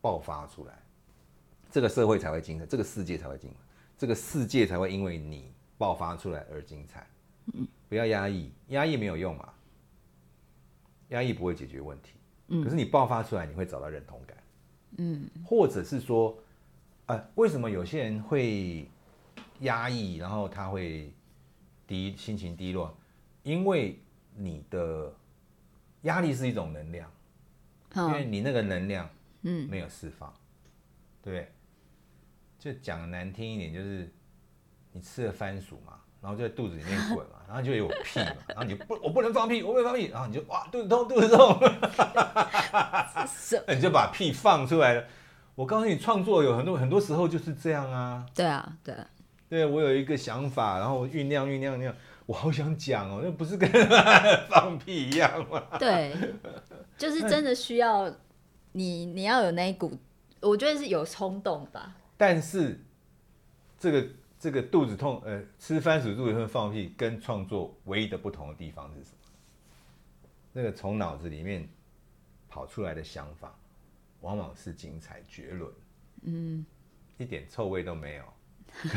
[0.00, 0.82] 爆发出来，
[1.70, 3.56] 这个社会才会精彩，这个世界才会精彩，
[3.96, 7.04] 这个世界才会因为你爆发出来而精彩。
[7.54, 9.52] 嗯，不要压抑，压抑没有用嘛，
[11.08, 12.12] 压抑不会解决问题。
[12.48, 14.36] 嗯，可是你爆发出来，你会找到认同感。
[14.98, 16.38] 嗯，或者是说，
[17.06, 18.88] 呃，为什么有些人会？
[19.60, 21.14] 压抑，然后他会
[21.86, 22.92] 低心情低落，
[23.44, 23.96] 因为
[24.34, 25.14] 你的
[26.02, 27.08] 压力是一种能量，
[27.94, 29.08] 因为嗯你那个能量
[29.42, 30.34] 嗯，没有释放，
[31.22, 31.52] 对不对？
[32.58, 34.12] 就讲难听一点，就是
[34.92, 41.58] 你吃了番薯嘛，然后就在肚子里面滚嘛，然后就有屁嘛，然后你不我不能放屁，我不能放屁，然后你就哇肚子痛肚子痛，
[43.66, 45.04] 那 你就把屁放出来了。
[45.54, 48.24] 我告诉你，创作有很多很多时候就是这样啊。
[48.34, 49.06] 对啊，对啊，
[49.48, 53.70] 对我有一个想法，然后我酝酿酝酿酝酿，我好想讲哦，那不是跟
[54.48, 55.62] 放屁一样吗？
[55.78, 56.14] 对，
[56.96, 58.10] 就是真的需要
[58.72, 59.92] 你，你要有那一股，
[60.40, 61.94] 我觉得是有冲动吧。
[62.16, 62.80] 但是
[63.78, 64.06] 这个
[64.42, 69.16] 这个肚子痛，呃，吃番薯肚子痛放屁，跟创作唯一的不同的地方是什么？
[70.52, 71.68] 那个从脑子里面
[72.48, 73.56] 跑出来的想法，
[74.20, 75.72] 往往是精彩绝伦，
[76.24, 76.66] 嗯，
[77.18, 78.24] 一点臭味都没有，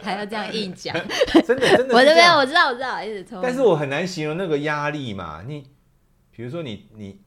[0.00, 0.94] 还要这样硬讲，
[1.44, 3.42] 真的真的我这边我知道我知道，一直抽。
[3.42, 5.42] 但是我很难形容那个压力嘛。
[5.44, 5.68] 你
[6.30, 7.20] 比如说你你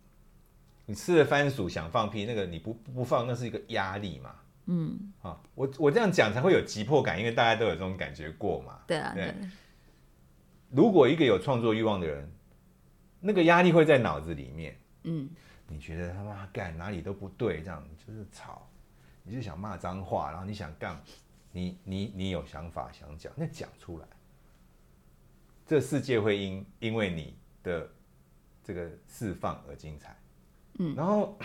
[0.86, 4.36] 你吃了番薯想放屁，那个你不不放，那是一个压力嘛。
[4.74, 8.80] 嗯，啊，我我这样讲才会有急迫感，因为大家都有这种感觉过嘛。
[8.88, 9.26] 对啊，对。
[9.26, 9.36] 对，
[10.70, 12.32] 如果一个有创作欲望的人，
[13.20, 15.30] 那个压力会在脑子里面，嗯，
[15.68, 18.66] 你觉得他妈干哪里都不对，这样就是吵，
[19.24, 20.98] 你就想骂脏话，然后你想干，
[21.52, 24.08] 你你你有想法想讲，那讲出来，
[25.68, 27.90] 这世界会因因为你的
[28.64, 30.16] 这个释放而精彩。
[30.80, 31.38] 嗯，然后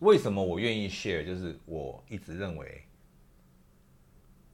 [0.00, 1.24] 为什么我愿意 share？
[1.24, 2.84] 就是我一直认为，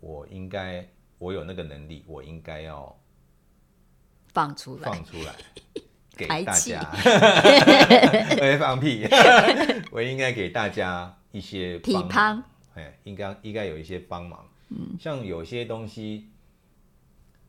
[0.01, 0.86] 我应该
[1.18, 2.99] 我有那个能力，我应该要
[4.32, 5.34] 放出来，放出来
[6.16, 6.90] 给大家，
[8.40, 9.07] 没 放屁，
[9.92, 14.49] 我应该给大家一些批帮判忙，哎，应该应该有一些帮忙。
[14.70, 16.30] 嗯，像有些东西，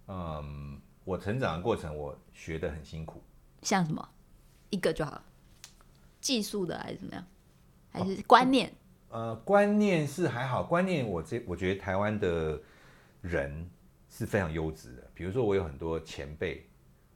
[0.08, 3.24] 嗯，我成长的过程我学的很辛苦，
[3.62, 4.10] 像什么？
[4.70, 5.24] 一个就好了，
[6.20, 7.26] 技术的还是怎么样，
[7.96, 8.72] 还是观念？
[9.10, 12.62] 呃，观念是还好，观念我这我觉得台湾的
[13.22, 13.70] 人
[14.10, 15.10] 是非常优质的。
[15.14, 16.68] 比如说，我有很多前辈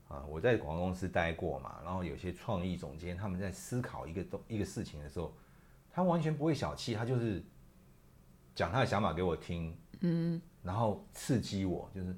[0.07, 5.35] 啊，我在广告公司待过嘛，然后有些创意总监他们在思考一个东一个事情的时候，
[5.91, 7.43] 他完全不会小气，他就是
[8.55, 12.15] 讲他的想法给我听，嗯，然后刺激我，就是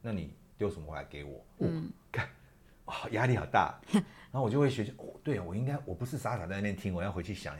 [0.00, 2.28] 那你丢什么回来给我，嗯，看，
[2.84, 3.80] 哇，压力好大，
[4.30, 7.56] 然后我就会学习，哦，对我应该我不是傻傻在那边听，我要回去想。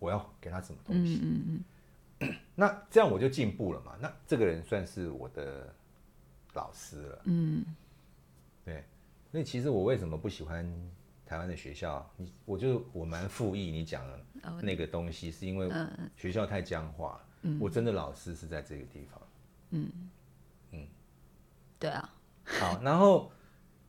[0.00, 1.20] 我要给他什么东西？
[1.22, 1.64] 嗯
[2.20, 3.96] 嗯那这样我就进步了嘛。
[4.00, 5.72] 那这个人算是我的
[6.54, 7.22] 老师了。
[7.26, 7.64] 嗯
[8.64, 8.84] 对，
[9.30, 10.70] 所以其实我为什么不喜欢
[11.24, 12.04] 台湾的学校？
[12.16, 17.26] 你我就我蛮附议你讲的哦那个东西，是因为嗯学校太僵化了。
[17.42, 19.22] 嗯我真的老师是在这个地方。
[19.70, 19.90] 嗯
[20.72, 20.86] 嗯
[21.78, 22.12] 对啊，
[22.44, 23.32] 好，然后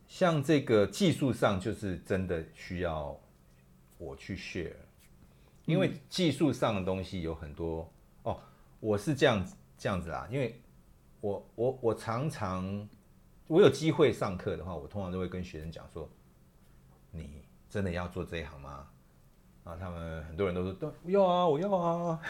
[0.08, 3.20] 像这个技术上，就是真的需要
[3.98, 4.74] 我去 share，
[5.66, 7.92] 因为技术上的东西有很多
[8.24, 8.40] 哦。
[8.80, 10.60] 我是这样子这样子啦，因为
[11.20, 12.88] 我我我常常
[13.48, 16.10] 我有机会上课的话，我通常都会跟学生讲说，
[17.12, 18.88] 你真的要做这一行吗？
[19.64, 22.22] 啊他们很多人都说，都要啊，我要啊，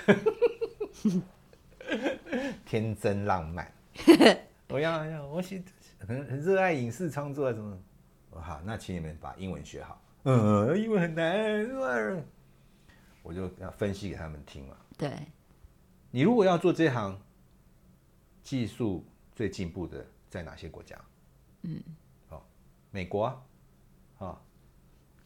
[2.65, 3.71] 天真浪漫。
[4.67, 5.63] 我要要，我喜
[6.05, 7.77] 很很热爱影视创作啊什么。
[8.31, 10.01] 我好，那请你们把英文学好。
[10.23, 12.25] 嗯，英文很难。
[13.21, 14.75] 我就要分析给他们听嘛。
[14.97, 15.11] 对，
[16.09, 17.19] 你如果要做这行，
[18.43, 20.99] 技术最进步的在哪些国家？
[21.63, 21.81] 嗯，
[22.27, 22.45] 好，
[22.89, 23.43] 美国啊，
[24.17, 24.41] 啊，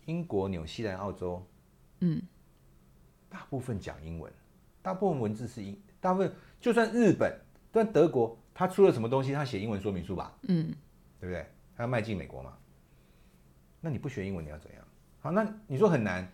[0.05, 1.45] 英国、纽西兰、澳洲，
[1.99, 2.21] 嗯，
[3.29, 4.31] 大部分讲英文，
[4.81, 7.39] 大部分文字是英，大部分就算日本，
[7.71, 10.75] 但德国，他出了什么东西，他写英文说明书吧，嗯
[11.19, 11.45] 对不对？
[11.75, 12.57] 他要迈进美国嘛。
[13.81, 14.83] 那你不学英文，你要怎样？
[15.21, 16.31] 好，那你说很难，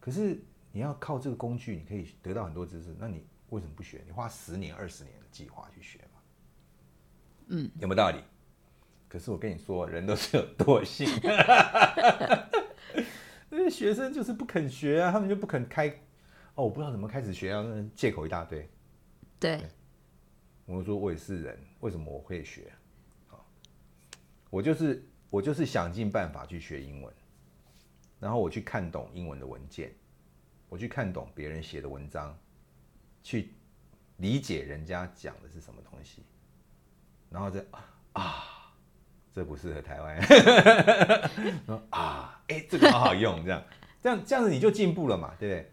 [0.00, 0.40] 可是
[0.78, 2.94] 你要靠这个工具，你可以得到很多知识。
[3.00, 4.00] 那你为什么不学？
[4.06, 6.20] 你花十年、二十年的计划去学嘛？
[7.48, 8.22] 嗯，有没有道理？
[9.08, 11.08] 可是我跟你说，人都是有惰性，
[13.50, 15.88] 那些学生就是不肯学啊，他们就不肯开。
[16.54, 18.70] 哦，我不知道怎么开始学啊，那借口一大堆。
[19.40, 19.60] 对，
[20.64, 22.72] 我说我也是人，为什么我会学？
[23.30, 23.42] 啊，
[24.48, 27.12] 我就是我就是想尽办法去学英文，
[28.20, 29.92] 然后我去看懂英文的文件，
[30.68, 32.36] 我去看懂别人写的文章，
[33.22, 33.50] 去
[34.18, 36.22] 理解人家讲的是什么东西，
[37.30, 37.64] 然后再
[38.12, 38.72] 啊，
[39.32, 40.20] 这不适合台湾，
[41.66, 43.62] 说啊，哎、这个好好用，这样
[44.02, 45.70] 这样这样子你就进步了嘛，对不对？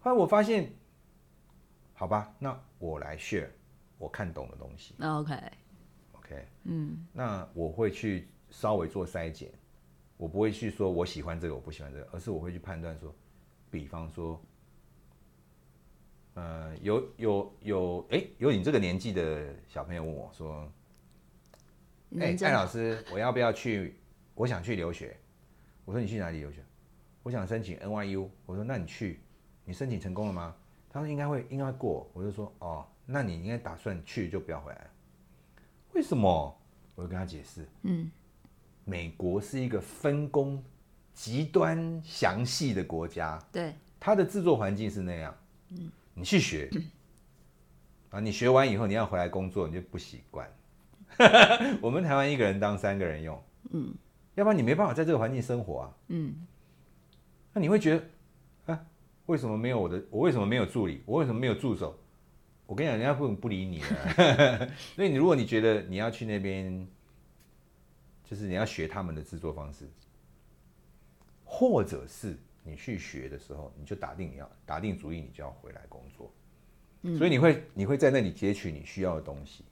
[0.00, 0.72] 后来我发现，
[1.94, 3.48] 好吧，那我来 share
[3.98, 7.06] 我看懂的东西那 OK，，OK，嗯。
[7.12, 9.50] 那我会去稍微做筛检，
[10.16, 13.12] 我不会去说我喜欢这个，我不喜欢这个，而是我会去判断说，
[13.70, 14.40] 比方说，
[16.34, 20.70] 呃，有有有，哎，有你这个年纪的小朋友问我说，
[22.18, 23.96] 哎，艾老师，我要不要去？
[24.34, 25.16] 我想去留学。
[25.84, 26.62] 我说你去哪里留学？
[27.22, 28.28] 我想申请 NYU。
[28.46, 29.20] 我说那你去，
[29.64, 30.54] 你申请成功了吗？
[30.90, 32.10] 他说应该会，应该会过。
[32.12, 34.90] 我就说哦，那你应该打算去就不要回来。
[35.92, 36.54] 为什么？
[36.94, 38.10] 我就跟他解释，嗯，
[38.84, 40.60] 美国是一个分工
[41.18, 45.36] 极端详细的国家，对，它的制作环境是那样，
[45.70, 46.70] 嗯，你去学，
[48.10, 50.48] 啊，你学完以后你要回来工作，你就不习惯。
[51.82, 53.92] 我们台湾一个人当三个人用，嗯，
[54.36, 56.46] 要不然你没办法在这个环境生活啊，嗯，
[57.52, 58.86] 那你会觉得，啊，
[59.26, 60.00] 为什么没有我的？
[60.10, 61.02] 我为什么没有助理？
[61.04, 61.98] 我为什么没有助手？
[62.66, 64.70] 我跟你讲，人家不不理你了。
[64.94, 66.86] 所以你如果你觉得你要去那边，
[68.24, 69.90] 就是你要学他们的制作方式，
[71.50, 76.30] 或者是你去学的时候，你就打定你要打定主意，你就要回来工作。
[77.16, 79.64] 所以你会你会在那里截取你需要的东西。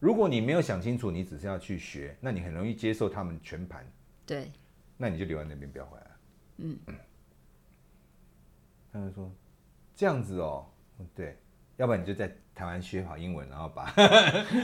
[0.00, 3.86] 如果你没有想清楚，你只是要去学，那你很容易接受他们全盘。
[4.26, 4.50] 对。
[4.96, 6.06] 那你就留在那边，不要回来。
[6.56, 6.78] 嗯。
[8.92, 9.30] 他就说
[9.94, 10.66] 这样子哦，
[11.14, 11.38] 对。
[11.76, 13.86] 要不然你就在台湾学好英文，然后把，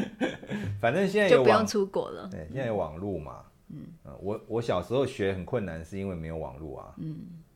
[0.81, 2.29] 反正现在就不用出国了。
[2.29, 3.45] 对，现在有网络嘛。
[3.69, 3.87] 嗯，
[4.21, 6.95] 我我小时候学很困难，是因为没有网络啊。
[6.99, 7.43] 嗯，